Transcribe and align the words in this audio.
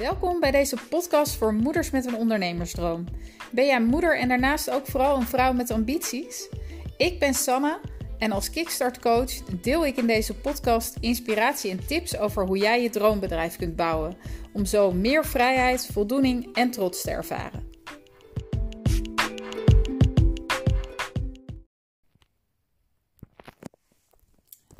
Welkom 0.00 0.40
bij 0.40 0.50
deze 0.50 0.76
podcast 0.88 1.36
voor 1.36 1.54
moeders 1.54 1.90
met 1.90 2.06
een 2.06 2.16
ondernemersdroom. 2.16 3.04
Ben 3.52 3.66
jij 3.66 3.80
moeder 3.80 4.18
en 4.18 4.28
daarnaast 4.28 4.70
ook 4.70 4.86
vooral 4.86 5.16
een 5.16 5.26
vrouw 5.26 5.52
met 5.52 5.70
ambities? 5.70 6.48
Ik 6.96 7.18
ben 7.18 7.34
Sanne 7.34 7.80
en 8.18 8.32
als 8.32 8.50
Kickstart 8.50 8.98
coach 8.98 9.32
deel 9.60 9.86
ik 9.86 9.96
in 9.96 10.06
deze 10.06 10.34
podcast 10.34 10.96
inspiratie 11.00 11.70
en 11.70 11.86
tips 11.86 12.18
over 12.18 12.46
hoe 12.46 12.58
jij 12.58 12.82
je 12.82 12.90
droombedrijf 12.90 13.56
kunt 13.56 13.76
bouwen 13.76 14.16
om 14.52 14.64
zo 14.64 14.92
meer 14.92 15.24
vrijheid, 15.24 15.86
voldoening 15.86 16.54
en 16.54 16.70
trots 16.70 17.02
te 17.02 17.10
ervaren. 17.10 17.70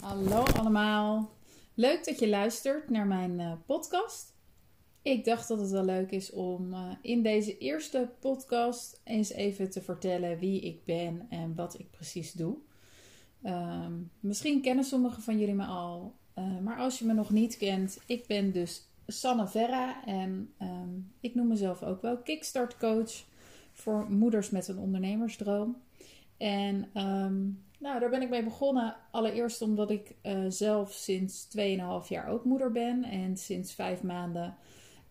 Hallo 0.01 0.45
allemaal. 0.59 1.31
Leuk 1.75 2.05
dat 2.05 2.19
je 2.19 2.29
luistert 2.29 2.91
naar 2.91 3.07
mijn 3.07 3.41
uh, 3.41 3.53
podcast. 3.67 4.39
Ik 5.03 5.25
dacht 5.25 5.49
dat 5.49 5.61
het 5.61 5.71
wel 5.71 5.85
leuk 5.85 6.11
is 6.11 6.31
om 6.31 6.73
uh, 6.73 6.91
in 7.03 7.23
deze 7.23 7.59
eerste 7.59 8.11
podcast 8.19 9.01
eens 9.05 9.33
even 9.33 9.71
te 9.71 9.83
vertellen 9.83 10.39
wie 10.39 10.61
ik 10.61 10.85
ben 10.85 11.27
en 11.29 11.55
wat 11.55 11.79
ik 11.79 11.91
precies 11.91 12.33
doe. 12.33 12.57
Um, 13.45 14.11
misschien 14.21 14.63
kennen 14.63 14.85
sommigen 14.85 15.23
van 15.23 15.39
jullie 15.39 15.55
me 15.55 15.65
al, 15.65 16.15
uh, 16.39 16.59
maar 16.59 16.79
als 16.79 16.99
je 16.99 17.05
me 17.05 17.13
nog 17.13 17.31
niet 17.31 17.57
kent, 17.57 17.99
ik 18.07 18.27
ben 18.27 18.53
dus 18.53 18.89
Sanne 19.07 19.47
Verra 19.47 20.05
en 20.05 20.53
um, 20.63 21.13
ik 21.21 21.35
noem 21.35 21.47
mezelf 21.47 21.83
ook 21.83 22.03
wel 22.03 22.19
Kickstart 22.19 22.77
Coach 22.77 23.25
voor 23.73 24.11
moeders 24.11 24.51
met 24.51 24.69
een 24.69 24.79
ondernemersdroom. 24.79 25.77
En 26.37 26.91
um, 26.95 27.65
nou, 27.79 28.01
daar 28.01 28.11
ben 28.11 28.23
ik 28.23 28.31
mee 28.31 28.45
begonnen. 28.45 28.97
Allereerst 29.11 29.63
omdat 29.63 29.91
ik 29.91 30.15
uh, 30.23 30.45
zelf 30.49 30.93
sinds 30.93 31.49
2,5 31.59 32.09
jaar 32.09 32.29
ook 32.29 32.45
moeder 32.45 32.73
ben. 32.73 33.05
En 33.05 33.37
sinds 33.37 33.73
5 33.73 34.03
maanden 34.03 34.57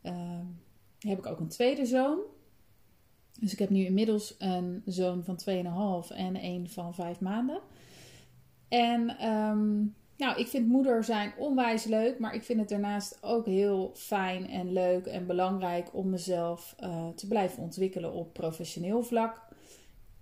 uh, 0.03 0.39
heb 0.99 1.17
ik 1.17 1.25
ook 1.25 1.39
een 1.39 1.47
tweede 1.47 1.85
zoon. 1.85 2.19
Dus 3.39 3.53
ik 3.53 3.59
heb 3.59 3.69
nu 3.69 3.85
inmiddels 3.85 4.35
een 4.37 4.81
zoon 4.85 5.23
van 5.23 5.39
2,5 6.11 6.15
en 6.15 6.43
een 6.43 6.69
van 6.69 6.93
5 6.93 7.19
maanden. 7.19 7.59
En 8.67 9.27
um, 9.27 9.95
nou, 10.17 10.39
ik 10.39 10.47
vind 10.47 10.67
moeder 10.67 11.03
zijn 11.03 11.33
onwijs 11.37 11.83
leuk, 11.83 12.19
maar 12.19 12.33
ik 12.33 12.43
vind 12.43 12.59
het 12.59 12.69
daarnaast 12.69 13.17
ook 13.21 13.45
heel 13.45 13.91
fijn 13.95 14.49
en 14.49 14.73
leuk 14.73 15.05
en 15.05 15.27
belangrijk 15.27 15.89
om 15.93 16.09
mezelf 16.09 16.75
uh, 16.79 17.07
te 17.07 17.27
blijven 17.27 17.63
ontwikkelen 17.63 18.13
op 18.13 18.33
professioneel 18.33 19.03
vlak. 19.03 19.47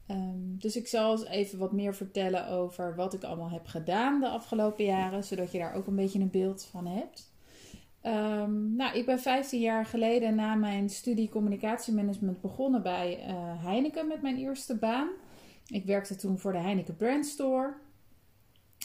Um, 0.08 0.56
dus 0.60 0.76
ik 0.76 0.88
zal 0.88 1.12
eens 1.12 1.26
even 1.26 1.60
wat 1.60 1.72
meer 1.72 1.96
vertellen 1.96 2.48
over 2.48 2.96
wat 2.96 3.14
ik 3.14 3.24
allemaal 3.24 3.50
heb 3.50 3.66
gedaan 3.66 4.20
de 4.20 4.28
afgelopen 4.28 4.86
jaren, 4.86 5.24
zodat 5.24 5.52
je 5.52 5.58
daar 5.58 5.74
ook 5.74 5.88
een 5.88 5.96
beetje 5.96 6.20
een 6.20 6.30
beeld 6.30 6.64
van 6.64 6.88
hebt. 6.88 7.32
Um, 8.04 8.76
nou, 8.76 8.98
ik 8.98 9.06
ben 9.06 9.20
15 9.20 9.60
jaar 9.60 9.86
geleden 9.86 10.36
na 10.36 10.56
mijn 10.56 10.90
studie 10.90 11.30
communicatiemanagement 11.30 12.42
begonnen 12.42 12.84
bij 12.84 13.28
uh, 13.28 13.64
Heineken 13.64 14.08
met 14.08 14.22
mijn 14.22 14.38
eerste 14.38 14.78
baan. 14.78 15.10
Ik 15.68 15.86
werkte 15.86 16.16
toen 16.16 16.40
voor 16.40 16.52
de 16.52 16.58
Heineken 16.58 16.96
Brand 16.96 17.26
Store. 17.26 17.74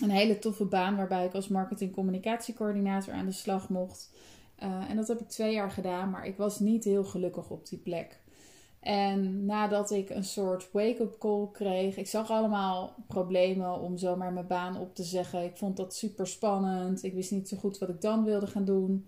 Een 0.03 0.11
hele 0.11 0.39
toffe 0.39 0.65
baan 0.65 0.97
waarbij 0.97 1.27
ik 1.27 1.35
als 1.35 1.49
marketing 1.49 1.93
communicatiecoördinator 1.93 3.15
aan 3.15 3.27
de 3.27 3.33
slag 3.33 3.69
mocht. 3.69 4.11
Uh, 4.63 4.91
en 4.91 4.97
dat 4.97 5.09
heb 5.09 5.21
ik 5.21 5.29
twee 5.29 5.53
jaar 5.53 5.71
gedaan, 5.71 6.11
maar 6.11 6.27
ik 6.27 6.37
was 6.37 6.61
niet 6.61 6.85
heel 6.85 7.05
gelukkig 7.05 7.51
op 7.51 7.67
die 7.67 7.79
plek. 7.79 8.22
En 8.83 9.45
nadat 9.45 9.91
ik 9.91 10.11
een 10.11 10.25
soort 10.25 10.73
wake-up 10.73 11.19
call 11.19 11.49
kreeg, 11.53 11.97
ik 11.97 12.07
zag 12.07 12.31
allemaal 12.31 12.95
problemen 13.07 13.81
om 13.81 13.99
zomaar 13.99 14.33
mijn 14.33 14.47
baan 14.47 14.79
op 14.79 14.95
te 14.95 15.03
zeggen. 15.03 15.45
Ik 15.45 15.57
vond 15.57 15.77
dat 15.77 15.95
super 15.95 16.27
spannend. 16.27 17.03
Ik 17.03 17.15
wist 17.15 17.31
niet 17.31 17.49
zo 17.49 17.57
goed 17.57 17.79
wat 17.79 17.89
ik 17.89 18.01
dan 18.01 18.25
wilde 18.25 18.47
gaan 18.47 18.65
doen. 18.65 19.07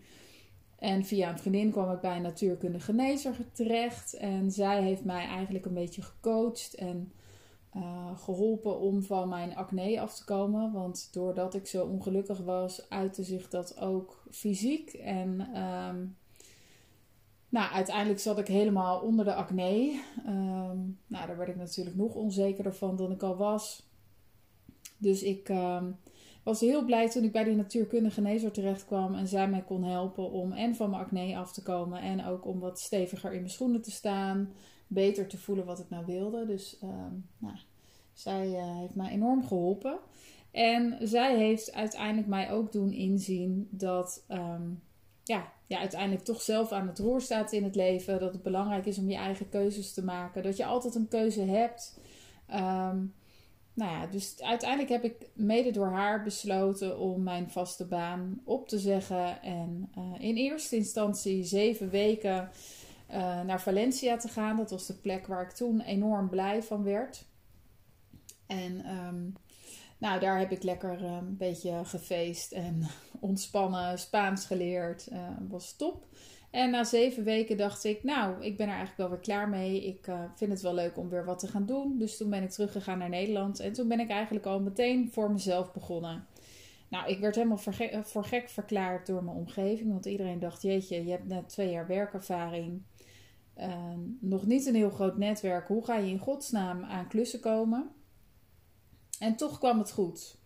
En 0.79 1.05
via 1.05 1.31
een 1.31 1.39
vriendin 1.39 1.71
kwam 1.71 1.91
ik 1.91 2.01
bij 2.01 2.17
een 2.17 2.23
natuurkundige 2.23 2.85
genezer 2.85 3.37
terecht. 3.53 4.15
En 4.15 4.51
zij 4.51 4.83
heeft 4.83 5.05
mij 5.05 5.27
eigenlijk 5.27 5.67
een 5.67 5.75
beetje 5.75 6.03
gecoacht 6.03 6.75
en 6.75 7.13
uh, 7.77 8.19
geholpen 8.19 8.79
om 8.79 9.03
van 9.03 9.29
mijn 9.29 9.57
acne 9.57 10.01
af 10.01 10.15
te 10.15 10.25
komen. 10.25 10.73
Want 10.73 11.09
doordat 11.13 11.55
ik 11.55 11.67
zo 11.67 11.85
ongelukkig 11.85 12.39
was, 12.39 12.89
uitte 12.89 13.23
zich 13.23 13.49
dat 13.49 13.81
ook 13.81 14.23
fysiek. 14.31 14.93
En 14.93 15.59
um, 15.63 16.17
nou, 17.55 17.73
uiteindelijk 17.73 18.21
zat 18.21 18.39
ik 18.39 18.47
helemaal 18.47 19.01
onder 19.01 19.25
de 19.25 19.35
acne. 19.35 20.01
Um, 20.27 20.99
nou, 21.07 21.27
daar 21.27 21.37
werd 21.37 21.49
ik 21.49 21.57
natuurlijk 21.57 21.97
nog 21.97 22.15
onzekerder 22.15 22.75
van 22.75 22.97
dan 22.97 23.13
ik 23.13 23.23
al 23.23 23.37
was. 23.37 23.89
Dus 24.99 25.23
ik 25.23 25.49
um, 25.49 25.97
was 26.43 26.61
heel 26.61 26.85
blij 26.85 27.11
toen 27.11 27.25
ik 27.25 27.33
bij 27.33 27.45
die 27.45 27.57
natuurkundige 27.57 28.15
genezer 28.15 28.53
terecht 28.53 28.85
kwam 28.85 29.15
en 29.15 29.29
zij 29.29 29.49
mij 29.49 29.63
kon 29.63 29.85
helpen 29.85 30.31
om 30.31 30.53
en 30.53 30.75
van 30.75 30.91
mijn 30.91 31.03
acne 31.03 31.37
af 31.37 31.53
te 31.53 31.63
komen 31.63 32.01
en 32.01 32.25
ook 32.25 32.47
om 32.47 32.61
wat 32.61 32.81
steviger 32.81 33.33
in 33.33 33.39
mijn 33.39 33.51
schoenen 33.51 33.83
te 33.83 33.91
staan, 33.91 34.53
beter 34.87 35.27
te 35.27 35.39
voelen 35.39 35.65
wat 35.65 35.79
ik 35.79 35.91
nou 35.91 36.07
wilde. 36.07 36.47
Dus 36.47 36.79
um, 36.83 37.29
nou, 37.39 37.57
zij 38.13 38.49
uh, 38.49 38.79
heeft 38.79 38.95
mij 38.95 39.11
enorm 39.11 39.47
geholpen. 39.47 39.99
En 40.51 41.09
zij 41.09 41.37
heeft 41.37 41.73
uiteindelijk 41.73 42.29
mij 42.29 42.53
ook 42.53 42.73
doen 42.73 42.93
inzien 42.93 43.69
dat 43.71 44.25
ja, 45.25 45.53
ja, 45.67 45.79
uiteindelijk 45.79 46.25
toch 46.25 46.43
zelf 46.43 46.73
aan 46.73 46.87
het 46.87 46.99
roer 46.99 47.21
staat 47.21 47.53
in 47.53 47.65
het 47.65 47.75
leven. 47.75 48.21
Dat 48.21 48.33
het 48.33 48.43
belangrijk 48.43 48.87
is 48.87 48.99
om 48.99 49.09
je 49.09 49.17
eigen 49.17 49.49
keuzes 49.49 49.93
te 49.93 50.05
maken. 50.05 50.43
Dat 50.43 50.57
je 50.57 50.65
altijd 50.65 50.95
een 50.95 51.09
keuze 51.09 51.43
hebt. 51.43 51.99
Um, 52.51 53.15
nou 53.75 53.91
ja, 53.91 54.07
dus 54.07 54.43
uiteindelijk 54.43 54.91
heb 54.91 55.05
ik 55.05 55.29
mede 55.33 55.71
door 55.71 55.91
haar 55.91 56.23
besloten 56.23 56.99
om 56.99 57.23
mijn 57.23 57.51
vaste 57.51 57.87
baan 57.87 58.41
op 58.45 58.69
te 58.69 58.79
zeggen. 58.79 59.43
En 59.43 59.91
uh, 59.99 60.05
in 60.19 60.37
eerste 60.37 60.77
instantie 60.77 61.45
zeven 61.45 61.91
weken 61.91 62.51
uh, 63.11 63.41
naar 63.43 63.61
Valencia 63.61 64.17
te 64.17 64.29
gaan. 64.29 64.57
Dat 64.57 64.71
was 64.71 64.87
de 64.87 64.95
plek 64.95 65.27
waar 65.27 65.43
ik 65.43 65.51
toen 65.51 65.81
enorm 65.81 66.29
blij 66.29 66.63
van 66.63 66.83
werd. 66.83 67.25
En 68.47 68.97
um, 68.97 69.35
nou, 69.99 70.21
daar 70.21 70.39
heb 70.39 70.51
ik 70.51 70.63
lekker 70.63 71.03
uh, 71.03 71.13
een 71.13 71.37
beetje 71.37 71.85
gefeest 71.85 72.53
en 72.53 72.87
ontspannen, 73.21 73.99
Spaans 73.99 74.47
geleerd. 74.47 75.09
Uh, 75.13 75.19
was 75.49 75.77
top. 75.77 76.07
En 76.51 76.71
na 76.71 76.85
zeven 76.85 77.25
weken 77.25 77.57
dacht 77.57 77.85
ik, 77.85 78.03
nou, 78.03 78.45
ik 78.45 78.57
ben 78.57 78.67
er 78.67 78.75
eigenlijk 78.75 78.99
wel 78.99 79.11
weer 79.11 79.19
klaar 79.19 79.49
mee. 79.49 79.87
Ik 79.87 80.07
uh, 80.07 80.21
vind 80.35 80.51
het 80.51 80.61
wel 80.61 80.75
leuk 80.75 80.97
om 80.97 81.09
weer 81.09 81.25
wat 81.25 81.39
te 81.39 81.49
gaan 81.49 81.67
doen. 81.67 81.99
Dus 81.99 82.17
toen 82.17 82.31
ben 82.31 82.43
ik 82.43 82.51
teruggegaan 82.51 82.99
naar 82.99 83.09
Nederland. 83.09 83.61
En 83.61 83.73
toen 83.73 83.89
ben 83.89 84.01
ik 84.01 84.11
eigenlijk 84.11 84.47
al 84.47 84.61
meteen 84.61 85.11
voor 85.13 85.31
mezelf 85.31 85.73
begonnen. 85.73 86.27
Nou, 86.89 87.09
ik 87.09 87.19
werd 87.19 87.35
helemaal 87.35 87.59
voor 88.03 88.25
gek 88.25 88.49
verklaard 88.49 89.07
door 89.07 89.25
mijn 89.25 89.37
omgeving. 89.37 89.91
Want 89.91 90.07
iedereen 90.07 90.39
dacht, 90.39 90.63
jeetje, 90.63 91.05
je 91.05 91.11
hebt 91.11 91.29
net 91.29 91.49
twee 91.49 91.71
jaar 91.71 91.87
werkervaring. 91.87 92.83
nog 94.21 94.47
niet 94.47 94.67
een 94.67 94.75
heel 94.75 94.91
groot 94.91 95.19
netwerk. 95.19 95.69
Hoe 95.69 95.85
ga 95.85 95.97
je 95.97 96.11
in 96.11 96.19
godsnaam 96.19 96.83
aan 96.83 97.09
klussen 97.09 97.41
komen? 97.41 97.91
En 99.19 99.37
toch 99.37 99.59
kwam 99.59 99.79
het 99.79 99.93
goed. 99.93 100.37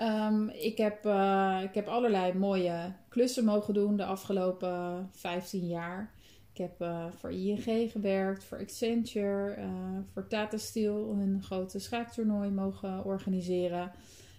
Um, 0.00 0.48
ik, 0.48 0.76
heb, 0.76 1.06
uh, 1.06 1.60
ik 1.62 1.74
heb 1.74 1.86
allerlei 1.86 2.34
mooie 2.34 2.92
klussen 3.08 3.44
mogen 3.44 3.74
doen 3.74 3.96
de 3.96 4.04
afgelopen 4.04 5.08
15 5.12 5.66
jaar. 5.66 6.14
Ik 6.52 6.58
heb 6.58 6.82
uh, 6.82 7.06
voor 7.18 7.32
ING 7.32 7.92
gewerkt, 7.92 8.44
voor 8.44 8.58
Accenture, 8.58 9.56
uh, 9.56 9.64
voor 10.12 10.26
Tata 10.26 10.56
Steel 10.56 11.10
een 11.10 11.42
grote 11.42 11.78
schaaktoernooi 11.78 12.50
mogen 12.50 13.04
organiseren. 13.04 13.92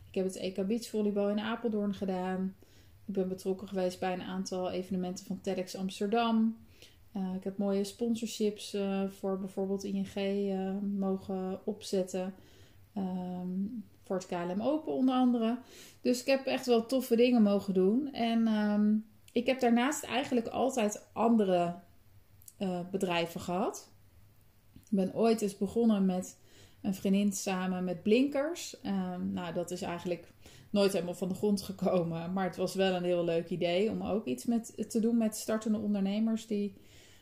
Ik 0.10 0.16
heb 0.16 0.26
het 0.26 0.36
EK 0.36 0.68
Beachvolleybal 0.68 1.30
in 1.30 1.40
Apeldoorn 1.40 1.94
gedaan. 1.94 2.56
Ik 3.06 3.14
ben 3.14 3.28
betrokken 3.28 3.68
geweest 3.68 4.00
bij 4.00 4.14
een 4.14 4.22
aantal 4.22 4.72
evenementen 4.72 5.26
van 5.26 5.42
TEDx 5.42 5.76
Amsterdam. 5.76 6.58
ik 7.36 7.44
heb 7.44 7.58
mooie 7.58 7.84
sponsorships 7.84 8.78
voor 9.08 9.40
bijvoorbeeld 9.40 9.84
ING 9.84 10.14
mogen 10.98 11.60
opzetten. 11.64 12.34
Um, 12.98 13.86
voor 14.04 14.16
het 14.16 14.26
KLM 14.26 14.62
Open 14.62 14.94
onder 14.94 15.16
andere. 15.16 15.58
Dus 16.02 16.22
ik 16.22 16.28
heb 16.28 16.46
echt 16.46 16.66
wel 16.66 16.86
toffe 16.86 17.16
dingen 17.16 17.42
mogen 17.42 17.74
doen. 17.74 18.14
En 18.14 18.48
um, 18.48 19.06
ik 19.32 19.46
heb 19.46 19.60
daarnaast 19.60 20.04
eigenlijk 20.04 20.48
altijd 20.48 21.08
andere 21.14 21.76
uh, 22.60 22.80
bedrijven 22.92 23.42
gehad. 23.42 23.92
Ik 24.74 24.96
ben 24.98 25.16
ooit 25.16 25.42
eens 25.42 25.58
begonnen 25.58 26.06
met 26.06 26.38
een 26.82 26.96
vriendin 26.96 27.34
samen 27.34 27.84
met 27.84 28.04
blinkers. 28.04 28.76
Um, 28.84 29.34
nou, 29.34 29.54
dat 29.54 29.72
is 29.72 29.82
eigenlijk 29.82 30.32
nooit 30.70 30.94
helemaal 30.94 31.16
van 31.16 31.30
de 31.30 31.36
grond 31.36 31.62
gekomen. 31.62 32.34
Maar 32.34 32.46
het 32.46 32.56
was 32.56 32.76
wel 32.76 32.96
een 32.96 33.04
heel 33.04 33.24
leuk 33.24 33.50
idee 33.50 33.90
om 33.90 34.02
ook 34.02 34.26
iets 34.26 34.46
met, 34.46 34.90
te 34.90 35.00
doen 35.00 35.18
met 35.18 35.36
startende 35.36 35.78
ondernemers 35.78 36.48
die 36.48 36.74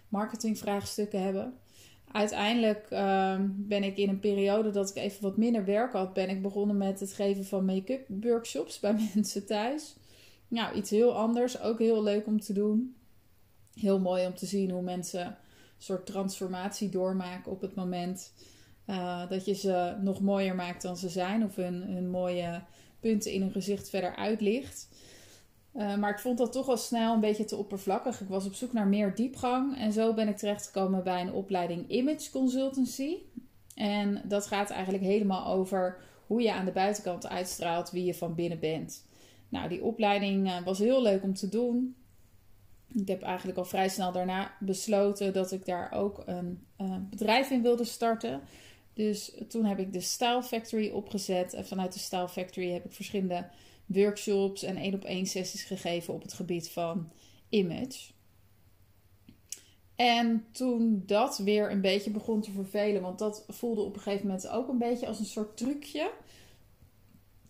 marketingvraagstukken 0.08 1.22
hebben 1.22 1.54
uiteindelijk 2.16 2.88
um, 2.92 3.56
ben 3.58 3.84
ik 3.84 3.98
in 3.98 4.10
een 4.10 4.20
periode 4.20 4.70
dat 4.70 4.90
ik 4.90 4.96
even 4.96 5.22
wat 5.22 5.38
minder 5.38 5.66
werk 5.66 5.94
had, 5.94 6.14
ben 6.14 6.30
ik 6.30 6.42
begonnen 6.42 6.78
met 6.78 7.00
het 7.00 7.14
geven 7.14 7.46
van 7.46 7.66
make-up 7.66 8.08
workshops 8.08 8.80
bij 8.80 8.94
mensen 9.14 9.46
thuis. 9.46 9.96
Nou, 10.48 10.76
iets 10.76 10.90
heel 10.90 11.16
anders, 11.16 11.62
ook 11.62 11.80
heel 11.80 12.04
leuk 12.04 12.28
om 12.28 12.40
te 12.40 12.54
doen. 12.54 12.96
Heel 13.74 14.00
mooi 14.00 14.26
om 14.26 14.36
te 14.36 14.46
zien 14.46 14.72
hoe 14.72 14.82
mensen 14.82 15.26
een 15.26 15.36
soort 15.78 16.06
transformatie 16.06 16.90
doormaken 16.90 17.52
op 17.52 17.62
het 17.62 17.76
moment 17.76 18.34
uh, 18.88 19.30
dat 19.30 19.46
je 19.46 19.54
ze 19.54 19.96
nog 20.02 20.22
mooier 20.22 20.56
maakt 20.56 20.82
dan 20.82 20.98
ze 20.98 21.10
zijn, 21.10 21.44
of 21.44 21.56
hun, 21.56 21.82
hun 21.82 22.10
mooie 22.10 22.62
punten 23.00 23.32
in 23.32 23.42
hun 23.42 23.52
gezicht 23.52 23.90
verder 23.90 24.16
uitlicht. 24.16 24.88
Eh, 25.76 25.96
maar 25.96 26.10
ik 26.10 26.20
vond 26.20 26.38
dat 26.38 26.52
toch 26.52 26.70
al 26.70 26.78
snel 26.78 27.14
een 27.14 27.20
beetje 27.20 27.46
te 27.46 27.56
oppervlakkig. 27.56 28.22
Ik 28.22 28.28
was 28.28 28.46
op 28.46 28.54
zoek 28.54 28.74
naar 28.74 28.88
meer 28.88 29.16
diepgang. 29.16 29.78
En 29.78 29.92
zo 29.92 30.14
ben 30.14 30.28
ik 30.28 30.38
terechtgekomen 30.38 31.04
bij 31.04 31.22
een 31.22 31.34
opleiding 31.34 31.90
Image 31.90 32.32
Consultancy. 32.32 33.18
En 33.76 34.22
dat 34.26 34.48
gaat 34.48 34.70
eigenlijk 34.70 35.04
helemaal 35.04 35.46
over 35.48 35.98
hoe 36.28 36.42
je 36.42 36.54
aan 36.54 36.66
de 36.66 36.72
buitenkant 36.72 37.28
uitstraalt 37.28 37.92
wie 37.92 38.06
je 38.06 38.14
van 38.14 38.36
binnen 38.36 38.60
bent. 38.60 39.06
Nou, 39.50 39.70
die 39.70 39.84
opleiding 39.84 40.48
uh, 40.48 40.64
was 40.64 40.80
heel 40.80 41.02
leuk 41.02 41.24
om 41.24 41.34
te 41.34 41.50
doen. 41.50 41.96
Ik 42.94 43.08
heb 43.08 43.22
eigenlijk 43.22 43.58
al 43.58 43.66
vrij 43.66 43.90
snel 43.90 44.12
daarna 44.12 44.52
besloten 44.60 45.34
dat 45.34 45.52
ik 45.52 45.66
daar 45.66 45.92
ook 45.92 46.24
een 46.26 46.66
uh, 46.82 46.96
bedrijf 47.10 47.50
in 47.50 47.62
wilde 47.62 47.84
starten. 47.84 48.42
Dus 48.94 49.32
toen 49.48 49.66
heb 49.66 49.80
ik 49.80 49.94
de 49.94 50.00
Style 50.00 50.44
Factory 50.44 50.90
opgezet. 50.90 51.54
En 51.54 51.66
vanuit 51.66 51.94
de 51.94 52.00
Style 52.00 52.30
Factory 52.30 52.72
heb 52.72 52.86
ik 52.86 52.92
verschillende 52.92 53.48
workshops 53.86 54.64
en 54.64 54.78
één 54.78 54.94
op 54.94 55.04
één 55.04 55.26
sessies 55.26 55.64
gegeven 55.64 56.14
op 56.14 56.22
het 56.22 56.34
gebied 56.34 56.70
van 56.70 57.12
image. 57.50 58.14
En 59.96 60.46
toen 60.52 61.04
dat 61.06 61.38
weer 61.38 61.72
een 61.72 61.82
beetje 61.82 62.12
begon 62.12 62.42
te 62.42 62.52
vervelen, 62.52 63.02
want 63.02 63.20
dat 63.20 63.46
voelde 63.48 63.82
op 63.82 63.96
een 63.96 64.02
gegeven 64.02 64.28
moment 64.28 64.48
ook 64.48 64.68
een 64.68 64.78
beetje 64.78 65.08
als 65.08 65.20
een 65.20 65.26
soort 65.26 65.58
trucje. 65.58 66.12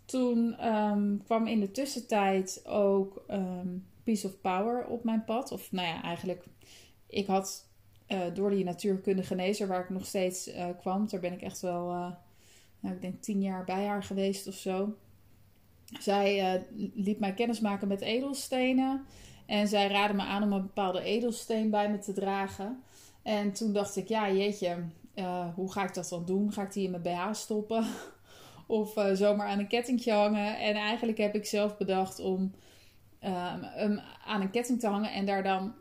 Toen 0.05 0.67
um, 0.67 1.23
kwam 1.23 1.47
in 1.47 1.59
de 1.59 1.71
tussentijd 1.71 2.61
ook 2.65 3.23
um, 3.27 3.87
Piece 4.03 4.27
of 4.27 4.41
Power 4.41 4.85
op 4.85 5.03
mijn 5.03 5.23
pad. 5.25 5.51
Of 5.51 5.71
nou 5.71 5.87
ja, 5.87 6.03
eigenlijk, 6.03 6.45
ik 7.07 7.27
had 7.27 7.69
uh, 8.07 8.21
door 8.33 8.49
die 8.49 8.63
natuurkundige 8.63 9.27
genezer 9.27 9.67
waar 9.67 9.83
ik 9.83 9.89
nog 9.89 10.05
steeds 10.05 10.47
uh, 10.47 10.67
kwam, 10.79 11.07
daar 11.07 11.19
ben 11.19 11.33
ik 11.33 11.41
echt 11.41 11.61
wel, 11.61 11.89
uh, 11.89 12.11
nou, 12.79 12.95
ik 12.95 13.01
denk 13.01 13.21
tien 13.21 13.41
jaar 13.41 13.63
bij 13.63 13.85
haar 13.85 14.03
geweest 14.03 14.47
of 14.47 14.55
zo. 14.55 14.95
Zij 15.99 16.63
liet 16.93 17.19
mij 17.19 17.33
kennismaken 17.33 17.87
met 17.87 18.01
edelstenen. 18.01 19.05
En 19.45 19.67
zij 19.67 19.87
raadde 19.87 20.13
me 20.13 20.23
aan 20.23 20.43
om 20.43 20.53
een 20.53 20.61
bepaalde 20.61 21.01
edelsteen 21.01 21.69
bij 21.69 21.91
me 21.91 21.99
te 21.99 22.13
dragen. 22.13 22.83
En 23.21 23.53
toen 23.53 23.73
dacht 23.73 23.95
ik, 23.95 24.07
ja 24.07 24.31
jeetje, 24.31 24.77
hoe 25.55 25.71
ga 25.71 25.83
ik 25.83 25.93
dat 25.93 26.09
dan 26.09 26.25
doen? 26.25 26.51
Ga 26.51 26.61
ik 26.61 26.73
die 26.73 26.83
in 26.83 26.91
mijn 26.91 27.03
BH 27.03 27.33
stoppen? 27.33 27.85
of 28.67 28.97
uh, 28.97 29.13
zomaar 29.13 29.47
aan 29.47 29.59
een 29.59 29.67
kettingje 29.67 30.11
hangen. 30.11 30.59
En 30.59 30.75
eigenlijk 30.75 31.17
heb 31.17 31.35
ik 31.35 31.45
zelf 31.45 31.77
bedacht 31.77 32.19
om 32.19 32.41
um, 32.41 32.51
hem 33.61 33.99
aan 34.25 34.41
een 34.41 34.51
ketting 34.51 34.79
te 34.79 34.87
hangen 34.87 35.13
en 35.13 35.25
daar 35.25 35.43
dan 35.43 35.73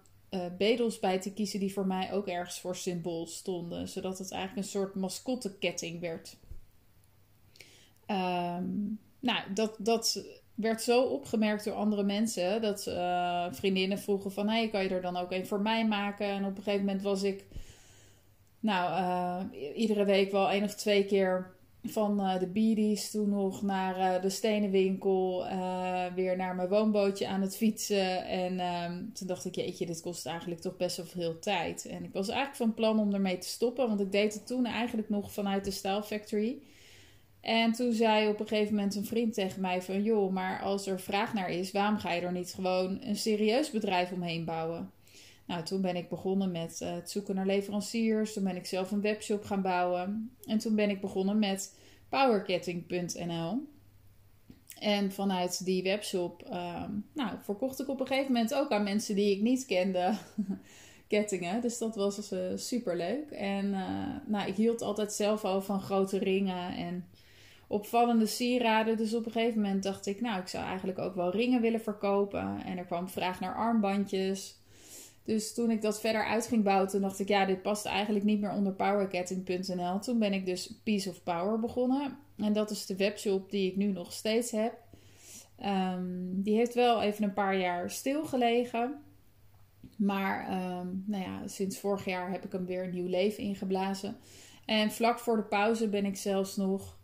bedels 0.58 0.98
bij 0.98 1.20
te 1.20 1.32
kiezen 1.32 1.60
die 1.60 1.72
voor 1.72 1.86
mij 1.86 2.12
ook 2.12 2.26
ergens 2.26 2.60
voor 2.60 2.76
symbool 2.76 3.26
stonden. 3.26 3.88
Zodat 3.88 4.18
het 4.18 4.32
eigenlijk 4.32 4.66
een 4.66 4.72
soort 4.72 4.94
mascotteketting 4.94 6.00
werd. 6.00 6.36
Um, 8.06 8.98
nou, 9.24 9.52
dat, 9.54 9.76
dat 9.78 10.24
werd 10.54 10.82
zo 10.82 11.02
opgemerkt 11.02 11.64
door 11.64 11.74
andere 11.74 12.02
mensen 12.02 12.62
dat 12.62 12.86
uh, 12.88 13.46
vriendinnen 13.50 13.98
vroegen 13.98 14.32
van... 14.32 14.48
Hey, 14.48 14.68
kan 14.68 14.82
je 14.82 14.88
er 14.88 15.02
dan 15.02 15.16
ook 15.16 15.32
een 15.32 15.46
voor 15.46 15.60
mij 15.60 15.86
maken? 15.86 16.26
En 16.26 16.44
op 16.44 16.56
een 16.56 16.62
gegeven 16.62 16.84
moment 16.84 17.02
was 17.02 17.22
ik... 17.22 17.44
Nou, 18.60 19.00
uh, 19.00 19.76
iedere 19.76 20.04
week 20.04 20.30
wel 20.30 20.50
één 20.50 20.64
of 20.64 20.74
twee 20.74 21.04
keer 21.04 21.52
van 21.82 22.20
uh, 22.20 22.38
de 22.38 22.46
Beedies 22.46 23.10
toen 23.10 23.28
nog 23.28 23.62
naar 23.62 24.20
de 24.20 24.30
stenenwinkel. 24.30 25.46
Weer 26.14 26.36
naar 26.36 26.54
mijn 26.54 26.68
woonbootje 26.68 27.28
aan 27.28 27.42
het 27.42 27.56
fietsen. 27.56 28.26
En 28.26 28.60
um, 28.60 29.12
toen 29.12 29.26
dacht 29.26 29.44
ik, 29.44 29.54
jeetje, 29.54 29.86
dit 29.86 30.00
kost 30.00 30.26
eigenlijk 30.26 30.60
toch 30.60 30.76
best 30.76 30.96
wel 30.96 31.06
veel 31.06 31.38
tijd. 31.38 31.86
En 31.86 32.04
ik 32.04 32.12
was 32.12 32.28
eigenlijk 32.28 32.56
van 32.56 32.74
plan 32.74 32.98
om 32.98 33.14
ermee 33.14 33.38
te 33.38 33.48
stoppen. 33.48 33.88
Want 33.88 34.00
ik 34.00 34.12
deed 34.12 34.34
het 34.34 34.46
toen 34.46 34.66
eigenlijk 34.66 35.08
nog 35.08 35.32
vanuit 35.32 35.64
de 35.64 35.70
Style 35.70 36.02
Factory. 36.02 36.58
En 37.44 37.72
toen 37.72 37.92
zei 37.92 38.28
op 38.28 38.40
een 38.40 38.48
gegeven 38.48 38.74
moment 38.74 38.94
een 38.94 39.04
vriend 39.04 39.34
tegen 39.34 39.60
mij 39.60 39.82
van... 39.82 40.02
joh, 40.02 40.32
maar 40.32 40.62
als 40.62 40.86
er 40.86 41.00
vraag 41.00 41.34
naar 41.34 41.50
is, 41.50 41.72
waarom 41.72 41.98
ga 41.98 42.12
je 42.12 42.20
er 42.20 42.32
niet 42.32 42.52
gewoon 42.54 42.98
een 43.02 43.16
serieus 43.16 43.70
bedrijf 43.70 44.12
omheen 44.12 44.44
bouwen? 44.44 44.90
Nou, 45.46 45.64
toen 45.64 45.80
ben 45.80 45.96
ik 45.96 46.08
begonnen 46.08 46.50
met 46.50 46.80
uh, 46.82 46.92
het 46.92 47.10
zoeken 47.10 47.34
naar 47.34 47.46
leveranciers. 47.46 48.32
Toen 48.32 48.44
ben 48.44 48.56
ik 48.56 48.66
zelf 48.66 48.90
een 48.90 49.00
webshop 49.00 49.44
gaan 49.44 49.62
bouwen. 49.62 50.36
En 50.44 50.58
toen 50.58 50.74
ben 50.74 50.90
ik 50.90 51.00
begonnen 51.00 51.38
met 51.38 51.78
powerketting.nl. 52.08 53.68
En 54.78 55.12
vanuit 55.12 55.64
die 55.64 55.82
webshop 55.82 56.48
uh, 56.50 56.84
nou, 57.12 57.30
verkocht 57.42 57.80
ik 57.80 57.88
op 57.88 58.00
een 58.00 58.06
gegeven 58.06 58.32
moment 58.32 58.54
ook 58.54 58.70
aan 58.70 58.82
mensen 58.82 59.14
die 59.14 59.36
ik 59.36 59.42
niet 59.42 59.66
kende 59.66 60.14
kettingen. 61.08 61.60
Dus 61.60 61.78
dat 61.78 61.96
was 61.96 62.32
uh, 62.32 62.38
super 62.54 62.96
leuk. 62.96 63.30
En 63.30 63.64
uh, 63.66 64.06
nou, 64.26 64.48
ik 64.48 64.56
hield 64.56 64.82
altijd 64.82 65.12
zelf 65.12 65.44
al 65.44 65.62
van 65.62 65.80
grote 65.80 66.18
ringen 66.18 66.76
en 66.76 67.04
opvallende 67.66 68.26
sieraden. 68.26 68.96
Dus 68.96 69.14
op 69.14 69.26
een 69.26 69.32
gegeven 69.32 69.60
moment 69.60 69.82
dacht 69.82 70.06
ik, 70.06 70.20
nou, 70.20 70.40
ik 70.40 70.48
zou 70.48 70.64
eigenlijk 70.64 70.98
ook 70.98 71.14
wel 71.14 71.30
ringen 71.30 71.60
willen 71.60 71.80
verkopen. 71.80 72.62
En 72.64 72.78
er 72.78 72.84
kwam 72.84 73.08
vraag 73.08 73.40
naar 73.40 73.54
armbandjes. 73.54 74.56
Dus 75.24 75.54
toen 75.54 75.70
ik 75.70 75.82
dat 75.82 76.00
verder 76.00 76.24
uit 76.24 76.46
ging 76.46 76.64
bouwen, 76.64 77.00
dacht 77.00 77.18
ik, 77.18 77.28
ja, 77.28 77.44
dit 77.44 77.62
past 77.62 77.86
eigenlijk 77.86 78.24
niet 78.24 78.40
meer 78.40 78.52
onder 78.52 78.72
powerketting.nl. 78.72 79.98
Toen 79.98 80.18
ben 80.18 80.32
ik 80.32 80.46
dus 80.46 80.74
Piece 80.82 81.08
of 81.08 81.22
Power 81.22 81.60
begonnen. 81.60 82.18
En 82.36 82.52
dat 82.52 82.70
is 82.70 82.86
de 82.86 82.96
webshop 82.96 83.50
die 83.50 83.70
ik 83.70 83.76
nu 83.76 83.86
nog 83.86 84.12
steeds 84.12 84.50
heb. 84.50 84.82
Um, 85.64 86.42
die 86.42 86.56
heeft 86.56 86.74
wel 86.74 87.02
even 87.02 87.24
een 87.24 87.32
paar 87.32 87.56
jaar 87.56 87.90
stilgelegen. 87.90 89.02
Maar 89.96 90.48
um, 90.80 91.04
nou 91.06 91.22
ja, 91.22 91.46
sinds 91.46 91.78
vorig 91.78 92.04
jaar 92.04 92.30
heb 92.30 92.44
ik 92.44 92.52
hem 92.52 92.66
weer 92.66 92.84
een 92.84 92.90
nieuw 92.90 93.08
leven 93.08 93.42
ingeblazen. 93.42 94.16
En 94.64 94.90
vlak 94.90 95.18
voor 95.18 95.36
de 95.36 95.42
pauze 95.42 95.88
ben 95.88 96.04
ik 96.04 96.16
zelfs 96.16 96.56
nog 96.56 96.96